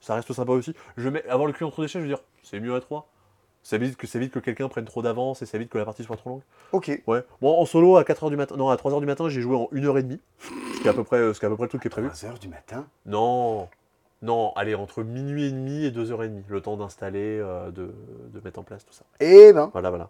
[0.00, 0.74] ça reste sympa aussi.
[0.96, 3.08] Je mets, avoir le cul entre des chaises, je veux dire, c'est mieux à 3.
[3.64, 5.84] Ça évite que, ça évite que quelqu'un prenne trop d'avance et ça évite que la
[5.84, 6.42] partie soit trop longue.
[6.72, 7.00] Ok.
[7.06, 7.22] Ouais.
[7.40, 9.68] Bon, en solo, à 4h du matin, non, à 3h du matin, j'ai joué en
[9.72, 10.18] 1h30.
[10.74, 11.86] Ce qui est à peu près, ce qui est à peu près le truc qui
[11.86, 12.08] est prévu.
[12.08, 12.86] 3 heures du matin?
[13.06, 13.68] Non,
[14.20, 17.94] non, allez, entre minuit et demi et 2h30, le temps d'installer, euh, de,
[18.32, 19.04] de mettre en place tout ça.
[19.20, 20.08] Eh ben, Voilà, voilà.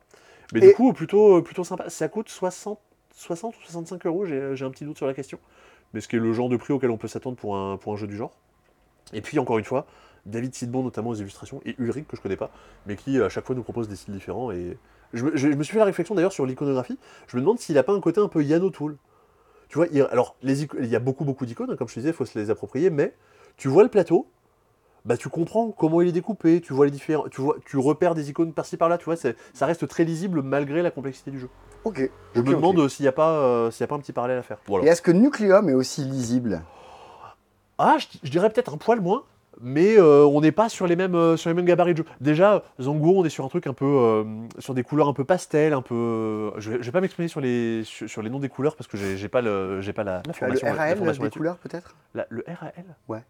[0.52, 1.88] Mais Et- du coup, plutôt, plutôt sympa.
[1.90, 2.78] Ça coûte 60,
[3.14, 5.38] 60 ou 65 euros, j'ai j'ai un petit doute sur la question.
[5.94, 7.92] Mais ce qui est le genre de prix auquel on peut s'attendre pour un, pour
[7.92, 8.32] un jeu du genre.
[9.12, 9.86] Et puis, encore une fois,
[10.26, 12.50] David Sidbon, notamment aux illustrations, et Ulrich, que je connais pas,
[12.86, 14.50] mais qui à chaque fois nous propose des styles différents.
[14.52, 14.78] Et
[15.14, 16.98] je, me- je me suis fait la réflexion d'ailleurs sur l'iconographie.
[17.28, 18.96] Je me demande s'il a pas un côté un peu Yann O'Toole.
[19.68, 22.00] Tu vois, il, alors, les il y a beaucoup, beaucoup d'icônes, hein, comme je te
[22.00, 23.14] disais, il faut se les approprier, mais
[23.56, 24.28] tu vois le plateau,
[25.04, 28.14] bah, tu comprends comment il est découpé, tu vois les différents, tu vois, tu repères
[28.14, 31.48] des icônes par-ci par-là, tu vois, ça reste très lisible malgré la complexité du jeu.
[31.84, 32.10] ok.
[32.34, 34.38] Je me demande s'il n'y a pas, euh, s'il y a pas un petit parallèle
[34.38, 34.58] à faire.
[34.66, 34.86] Voilà.
[34.86, 36.62] Et est-ce que Nucleum est aussi lisible?
[37.78, 39.24] Ah, je, je dirais peut-être un poil moins,
[39.60, 42.04] mais euh, on n'est pas sur les mêmes euh, sur les mêmes gabarits de jeu.
[42.20, 44.24] Déjà, Zango, on est sur un truc un peu euh,
[44.58, 46.52] sur des couleurs un peu pastel, un peu.
[46.58, 48.86] Je vais, je vais pas m'exprimer sur les sur, sur les noms des couleurs parce
[48.88, 51.96] que j'ai pas le j'ai pas la, la Tu as le RAL des couleurs peut-être?
[52.14, 52.72] Le RAL
[53.08, 53.22] Ouais.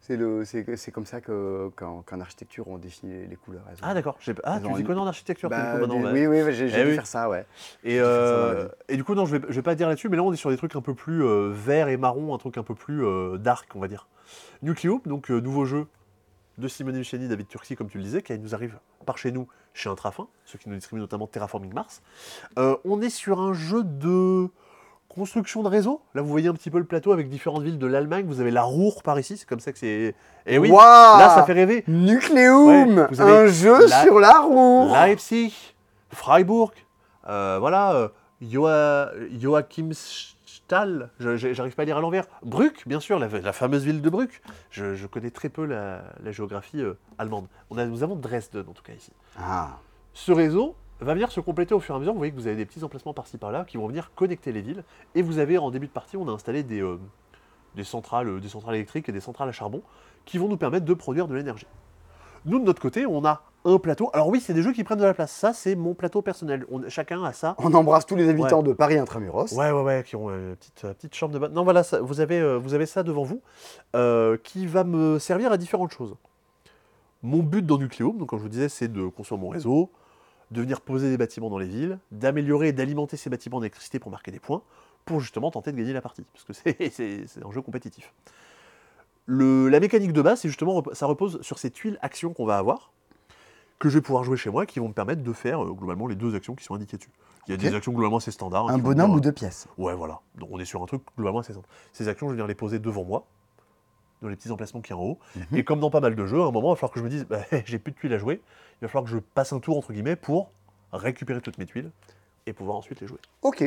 [0.00, 3.64] C'est comme ça que, qu'en, architecture, on définit les, couleurs.
[3.68, 4.18] Elles Ah d'accord.
[4.44, 6.28] Ah, tu dis quoi en architecture Bah, coup, maintenant, des- ouais.
[6.28, 6.94] Oui, oui, j'ai, Eh oui.
[6.94, 7.46] faire ça, ouais.
[7.84, 10.16] Et, ça euh, et du coup, non, je vais, je vais pas dire là-dessus, mais
[10.16, 12.56] là, on est sur des trucs un peu plus euh, vert et marron, un truc
[12.56, 14.08] un peu plus euh, dark, on va dire.
[14.62, 15.86] Nucleop, donc euh, nouveau jeu
[16.56, 19.48] de Simone Luciani, David Turki, comme tu le disais, qui nous arrive par chez nous,
[19.74, 22.02] chez Intrafin, ceux qui nous distribuent notamment Terraforming Mars.
[22.56, 24.48] On est sur un jeu de
[25.14, 26.00] construction de réseau.
[26.14, 28.24] Là, vous voyez un petit peu le plateau avec différentes villes de l'Allemagne.
[28.26, 30.14] Vous avez la Ruhr par ici, c'est comme ça que c'est.
[30.46, 31.84] Et oui, Waouh là, ça fait rêver.
[31.88, 35.52] Nucléum Ouais, vous avez Un jeu la- sur la roue Leipzig,
[36.10, 36.72] Freiburg,
[37.28, 38.08] euh, voilà, euh,
[38.42, 42.24] Joa- Joachimsthal, j'arrive pas à lire à l'envers.
[42.42, 44.40] Bruck, bien sûr, la, la fameuse ville de Bruck.
[44.70, 47.46] Je, je connais très peu la, la géographie euh, allemande.
[47.70, 49.12] On a, nous avons Dresden, en tout cas, ici.
[49.38, 49.78] Ah,
[50.14, 52.12] Ce réseau va venir se compléter au fur et à mesure.
[52.12, 54.60] Vous voyez que vous avez des petits emplacements par-ci par-là qui vont venir connecter les
[54.60, 54.84] villes.
[55.14, 56.98] Et vous avez, en début de partie, on a installé des, euh,
[57.74, 59.82] des, centrales, euh, des centrales électriques et des centrales à charbon
[60.24, 61.66] qui vont nous permettre de produire de l'énergie.
[62.46, 64.08] Nous, de notre côté, on a un plateau.
[64.14, 65.30] Alors oui, c'est des jeux qui prennent de la place.
[65.32, 66.64] Ça, c'est mon plateau personnel.
[66.70, 67.54] On- chacun a ça.
[67.58, 69.52] on embrasse tous les habitants de Paris Intramuros.
[69.52, 71.48] Ouais, ouais, ouais, qui ont une petite, euh, petite chambre de bain.
[71.50, 73.42] Non, voilà, ça- vous, avez, euh, vous avez ça devant vous,
[73.94, 76.16] euh, qui va me servir à différentes choses.
[77.22, 79.90] Mon but dans Nucleum, donc comme je vous disais, c'est de construire mon réseau,
[80.50, 84.10] de venir poser des bâtiments dans les villes, d'améliorer et d'alimenter ces bâtiments d'électricité pour
[84.10, 84.62] marquer des points,
[85.04, 88.12] pour justement tenter de gagner la partie, parce que c'est- un jeu compétitif.
[89.26, 92.58] Le- la mécanique de base, c'est justement, ça repose sur ces tuiles actions qu'on va
[92.58, 92.92] avoir,
[93.78, 96.06] que je vais pouvoir jouer chez moi, qui vont me permettre de faire euh, globalement
[96.06, 97.10] les deux actions qui sont indiquées dessus.
[97.46, 98.68] Il y a des actions globalement assez standards.
[98.68, 99.66] hein, Un bonhomme ou deux pièces.
[99.78, 100.20] Ouais, voilà.
[100.36, 101.66] Donc on est sur un truc globalement assez simple.
[101.92, 103.26] Ces actions, je vais venir les poser devant moi,
[104.22, 105.18] dans les petits emplacements qu'il y a en haut.
[105.36, 105.56] Mhm.
[105.58, 107.04] Et comme dans pas mal de jeux, à un moment, il va falloir que je
[107.04, 108.40] me dise, bah, j'ai plus de tuiles à jouer.
[108.80, 110.50] Il va falloir que je passe un tour, entre guillemets, pour
[110.92, 111.90] récupérer toutes mes tuiles
[112.46, 113.18] et pouvoir ensuite les jouer.
[113.42, 113.64] Ok.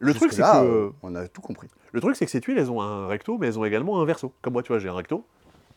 [0.00, 1.68] Le truc, c'est que, euh, On a tout compris.
[1.92, 4.04] le truc, c'est que ces tuiles, elles ont un recto, mais elles ont également un
[4.04, 4.32] verso.
[4.42, 5.24] Comme moi, tu vois, j'ai un recto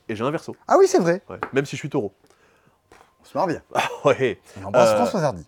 [0.07, 0.55] et j'ai un verso.
[0.67, 1.23] Ah oui, c'est vrai.
[1.29, 1.39] Ouais.
[1.53, 2.13] Même si je suis taureau.
[3.21, 3.61] On se marre bien.
[4.05, 5.47] ouais, On embrasse Euh, François Hardy.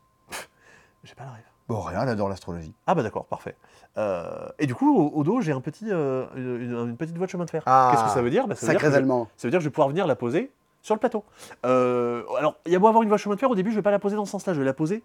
[1.04, 1.44] j'ai pas la rêve.
[1.70, 2.74] Bon, rien, elle adore l'astrologie.
[2.88, 3.56] Ah bah d'accord, parfait.
[3.98, 7.32] Euh, et du coup, au, au dos, j'ai un petit, euh, une, petite voie de
[7.32, 7.64] chemin de fer.
[7.66, 8.48] Ah, Qu'est-ce que ça veut dire?
[8.48, 8.96] Bah, ça, veut dire je-
[9.38, 10.52] ça veut dire que je vais pouvoir venir la poser
[10.82, 11.24] sur le plateau.
[11.66, 13.72] Euh, alors, il y a beau avoir une voie de chemin de fer, au début,
[13.72, 15.04] je vais pas la poser dans ce sens-là, je vais la poser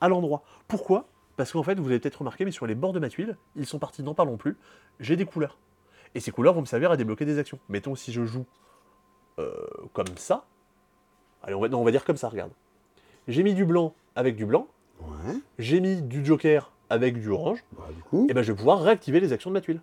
[0.00, 0.42] à l'endroit.
[0.66, 1.04] Pourquoi?
[1.36, 3.66] Parce qu'en fait, vous avez peut-être remarqué, mais sur les bords de ma tuile, ils
[3.66, 4.56] sont partis, n'en parlons plus,
[5.00, 5.58] j'ai des couleurs.
[6.14, 7.58] Et ces couleurs vont me servir à débloquer des actions.
[7.68, 8.46] Mettons, si je joue
[9.92, 10.44] comme ça,
[11.42, 12.50] allez, on va, non, on va dire comme ça, regarde.
[13.28, 14.66] J'ai mis du blanc avec du blanc,
[15.00, 15.34] Ouais.
[15.58, 18.26] j'ai mis du joker avec du orange, Bah, du coup.
[18.30, 19.80] et ben je vais pouvoir réactiver les actions de ma tuile.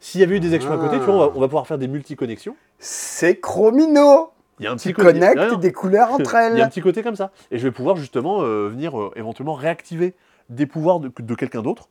[0.00, 1.66] S'il y avait eu des actions à côté, tu vois, on va, on va pouvoir
[1.66, 2.56] faire des multi-connexions.
[2.78, 6.36] C'est Chromino Il y a un Tu petit côté- connectes des couleurs entre Il y
[6.36, 6.68] a un elles.
[6.68, 7.30] petit côté comme ça.
[7.50, 10.14] Et je vais pouvoir justement euh, venir euh, éventuellement réactiver
[10.50, 11.88] des pouvoirs de, de quelqu'un d'autre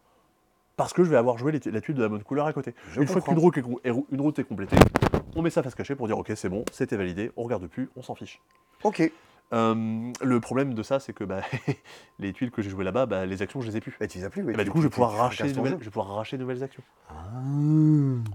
[0.77, 2.75] parce que je vais avoir joué les la tuile de la bonne couleur à côté.
[2.91, 4.75] Je une fois qu'une route, est, com- est- une route est complétée,
[5.35, 7.89] on met ça face cachée pour dire ok c'est bon, c'était validé, on regarde plus,
[7.95, 8.41] on s'en fiche.
[8.83, 9.09] Ok.
[9.53, 11.41] Euh, le problème de ça c'est que bah,
[12.19, 13.95] les tuiles que j'ai jouées là-bas, bah, les actions je les ai plus.
[13.99, 14.53] Bah, tu les as plus, oui.
[14.53, 16.63] Et bah, du coup je vais pouvoir racheter nouvelles, je vais pouvoir racheter de nouvelles
[16.63, 16.83] actions.
[17.09, 17.13] Ah.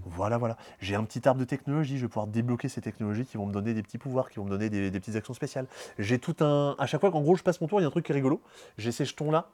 [0.05, 0.57] Voilà, voilà.
[0.79, 3.53] J'ai un petit arbre de technologie, je vais pouvoir débloquer ces technologies qui vont me
[3.53, 5.67] donner des petits pouvoirs, qui vont me donner des, des petites actions spéciales.
[5.99, 6.75] J'ai tout un.
[6.79, 8.11] À chaque fois qu'en gros je passe mon tour, il y a un truc qui
[8.11, 8.41] est rigolo.
[8.77, 9.49] J'ai ces jetons-là.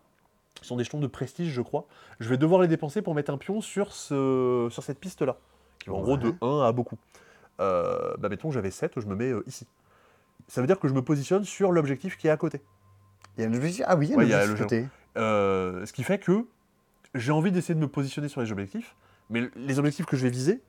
[0.62, 1.86] Ce sont des jetons de prestige, je crois.
[2.20, 5.38] Je vais devoir les dépenser pour mettre un pion sur, ce, sur cette piste-là.
[5.80, 6.36] Qui va en gros de Ouais.
[6.42, 6.98] 1 à beaucoup.
[7.60, 9.68] Euh, bah, mettons, j'avais 7, je me mets euh, ici.
[10.48, 12.62] Ça veut dire que je me positionne sur l'objectif qui est à côté.
[13.38, 13.84] Il y a un objectif.
[13.88, 14.88] Ah oui, il y a un Ouais, il objectif le côté.
[15.18, 16.46] Euh, ce qui fait que
[17.16, 18.96] j'ai envie d'essayer de me positionner sur les objectifs,
[19.30, 20.62] mais les objectifs que je vais viser,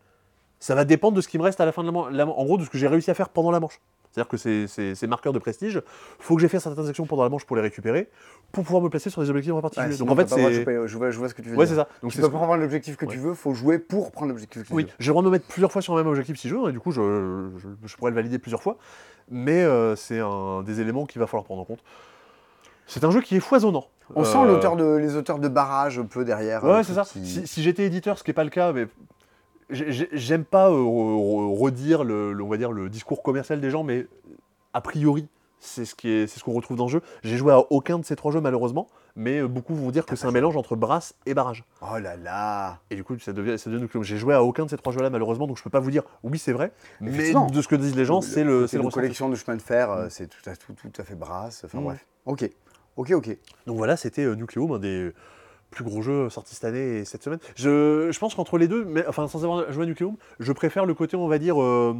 [0.59, 1.93] ça va dépendre de ce qui me reste à la fin de la
[2.24, 2.37] manche.
[2.37, 3.81] En gros, de ce que j'ai réussi à faire pendant la manche.
[4.11, 5.83] C'est-à-dire que ces, ces- ces marqueurs de prestige,
[6.18, 8.09] faut que j'ai fait certaines actions pendant la manche pour les récupérer,
[8.53, 9.91] pour pouvoir me placer sur des objectifs en particulier.
[9.93, 10.64] Ouais, Donc en fait, c'est.
[10.64, 11.89] choper- Je vois, je vois ce que tu veux Ouais, c'est ça.
[12.03, 13.12] Donc Tu peux pas prendre l'objectif que Ouais.
[13.12, 14.89] tu veux, faut jouer pour prendre l'objectif que tu Oui, veux.
[14.99, 16.70] j'ai le droit de me mettre plusieurs fois sur le même objectif si je veux,
[16.70, 18.79] et du coup, je, je- je pourrais le valider plusieurs fois.
[19.31, 21.81] Mais euh, c'est un des éléments qu'il va falloir prendre en compte.
[22.87, 23.87] C'est un jeu qui est foisonnant.
[24.14, 26.64] On Euh, sent l'auteur de, les auteurs de barrage un peu derrière.
[26.64, 27.03] Ouais, euh, c'est ça.
[27.05, 28.87] qui- Si, si j'étais éditeur, ce qui n'est pas le cas, mais
[29.68, 33.22] j'ai- j'ai- j'aime pas euh, re- re- redire le, le- on va dire, le discours
[33.22, 34.07] commercial des gens, mais
[34.72, 35.26] a priori,
[35.61, 37.00] c'est ce qui est- c'est ce qu'on retrouve dans le jeu.
[37.22, 40.14] J'ai joué à aucun de ces trois jeux malheureusement, mais euh, beaucoup vont dire que
[40.16, 41.64] c'est un mélange entre brasse et barrage.
[41.82, 43.86] Oh là là Et du coup, ça devient, ça devient.
[44.02, 46.02] J'ai joué à aucun de ces trois jeux-là malheureusement, donc je peux pas vous dire
[46.22, 49.28] oui c'est vrai, mais de ce que disent les gens, c'est le, c'est une collection
[49.28, 51.62] de chemin de fer, euh, c'est tout à, tout, tout à fait brasse.
[51.64, 51.84] Enfin Mm.
[51.84, 52.06] bref.
[52.26, 52.50] Ok.
[52.96, 53.36] Ok, ok.
[53.66, 55.12] Donc voilà, c'était euh, Nucleum, un des
[55.70, 57.38] plus gros jeux sortis cette année et cette semaine.
[57.54, 60.86] Je, je pense qu'entre les deux, mais, enfin sans avoir joué à Nucleum, je préfère
[60.86, 61.94] le côté, on va dire, euh,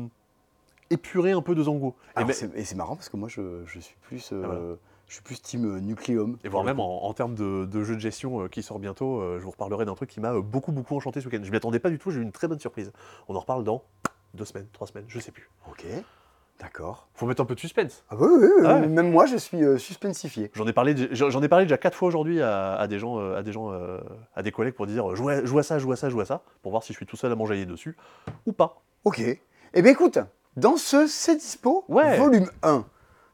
[0.91, 1.97] épuré un peu de Zango.
[2.15, 4.31] Alors, c'est- Et c'est marrant parce que moi, je, je suis plus.
[4.33, 4.61] euh, Ah, voilà.
[5.09, 6.37] Je suis plus team euh, Nucleum.
[6.45, 9.21] et voire même en, en termes de, de jeu de gestion euh, qui sort bientôt,
[9.23, 11.41] euh, je vous reparlerai d'un truc qui m'a euh, beaucoup beaucoup enchanté ce week-end.
[11.43, 12.93] Je m'y attendais pas du tout, j'ai eu une très bonne surprise.
[13.27, 13.85] On en reparle dans
[14.35, 15.49] deux semaines, trois semaines, je sais plus.
[15.71, 15.87] Ok,
[16.61, 17.09] d'accord.
[17.15, 18.05] Faut mettre un peu de suspense.
[18.11, 18.87] Ah oui, oui, oui, Ah ouais.
[18.89, 20.51] même moi je suis euh, suspensifié.
[20.55, 23.19] J'en ai parlé, j'en j'en ai parlé déjà quatre fois aujourd'hui à, à des gens,
[23.19, 23.99] euh, à des gens, euh,
[24.35, 26.27] à des collègues pour dire joue à, joue à ça, joue à ça, joue à
[26.27, 27.97] ça, pour voir si je suis tout seul à m'enjailler dessus
[28.45, 28.83] ou pas.
[29.05, 29.21] Ok.
[29.75, 30.19] Eh bien écoute,
[30.57, 32.17] dans ce C'est Dispo, Ouais.
[32.19, 32.85] volume 1,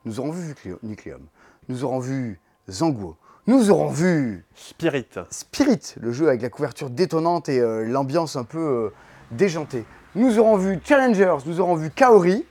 [0.05, 1.23] nous aurons vu Nucleum,
[1.69, 5.07] nous aurons vu Zanguo, nous aurons vu Spirit.
[5.31, 8.91] Spirit, le jeu avec la couverture détonnante et euh, l'ambiance un peu euh,
[9.31, 9.85] déjantée.
[10.15, 12.47] Nous aurons vu Challengers, nous aurons vu Kaori.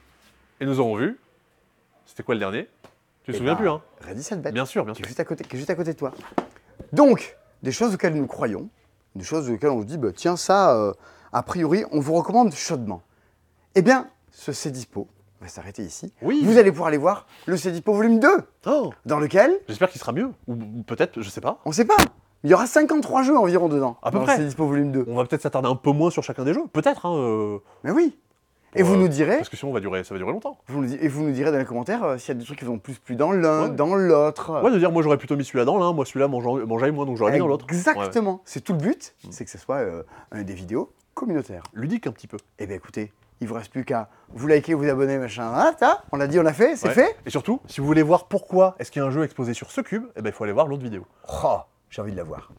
[0.59, 1.19] Et nous aurons vu.
[2.05, 2.67] C'était quoi le dernier?
[3.23, 3.81] Tu te et souviens bah, plus, hein?
[4.01, 5.07] Ready Bet, Bien sûr, bien qui est sûr.
[5.07, 6.11] juste à côté, qui est juste à côté de toi.
[6.91, 8.69] Donc, des choses auxquelles nous croyons,
[9.15, 10.91] des choses auxquelles on se dit, bah, tiens, ça, euh,
[11.31, 13.01] a priori, on vous recommande chaudement.
[13.75, 15.07] Eh bien, ce Dispo
[15.41, 16.13] va s'arrêter ici.
[16.21, 16.41] Oui.
[16.43, 18.27] Vous allez pouvoir aller voir le Dispo volume 2,
[18.67, 20.29] Oh, dans lequel, J'espère qu'il sera mieux.
[20.47, 20.55] Ou,
[20.87, 21.59] peut-être, je sais pas.
[21.65, 21.95] on sait pas,
[22.43, 23.97] il y aura 53 jeux environ dedans.
[24.01, 24.37] À peu dans près.
[24.39, 25.05] Dispo volume 2.
[25.07, 26.63] On va peut-être s'attarder un peu moins sur chacun des jeux.
[26.73, 27.15] Peut-être, hein.
[27.15, 28.17] euh, Mais oui.
[28.75, 30.31] Et pour, vous euh, nous direz, Parce que sinon, on va durer, ça va durer
[30.31, 30.57] longtemps.
[30.67, 32.43] vous nous, di- et vous nous direz dans les commentaires euh, s'il y a des
[32.45, 33.75] trucs qui vont plus plus dans l'un, Ouais.
[33.75, 34.63] dans l'autre.
[34.63, 37.17] Ouais, de dire, moi j'aurais plutôt mis celui-là dans l'un, moi celui-là m'enjaille moins, donc
[37.17, 37.65] j'aurais mis dans l'autre.
[37.69, 37.75] Ouais.
[37.75, 38.41] Exactement.
[38.45, 39.27] C'est tout le but, Mm.
[39.31, 41.61] c'est que ce soit euh, un des vidéos communautaires.
[41.73, 42.37] Ludique un petit peu.
[42.57, 43.13] Eh bien écoutez,
[43.43, 45.51] il vous reste plus qu'à vous liker, vous abonner, machin.
[45.53, 46.93] Ah, ça, on l'a dit, on l'a fait, c'est Ouais.
[46.93, 47.15] fait.
[47.25, 49.69] Et surtout, si vous voulez voir pourquoi est-ce qu'il y a un jeu exposé sur
[49.71, 51.05] ce cube, eh ben, il faut aller voir l'autre vidéo.
[51.43, 51.57] Oh,
[51.89, 52.49] j'ai envie de la voir.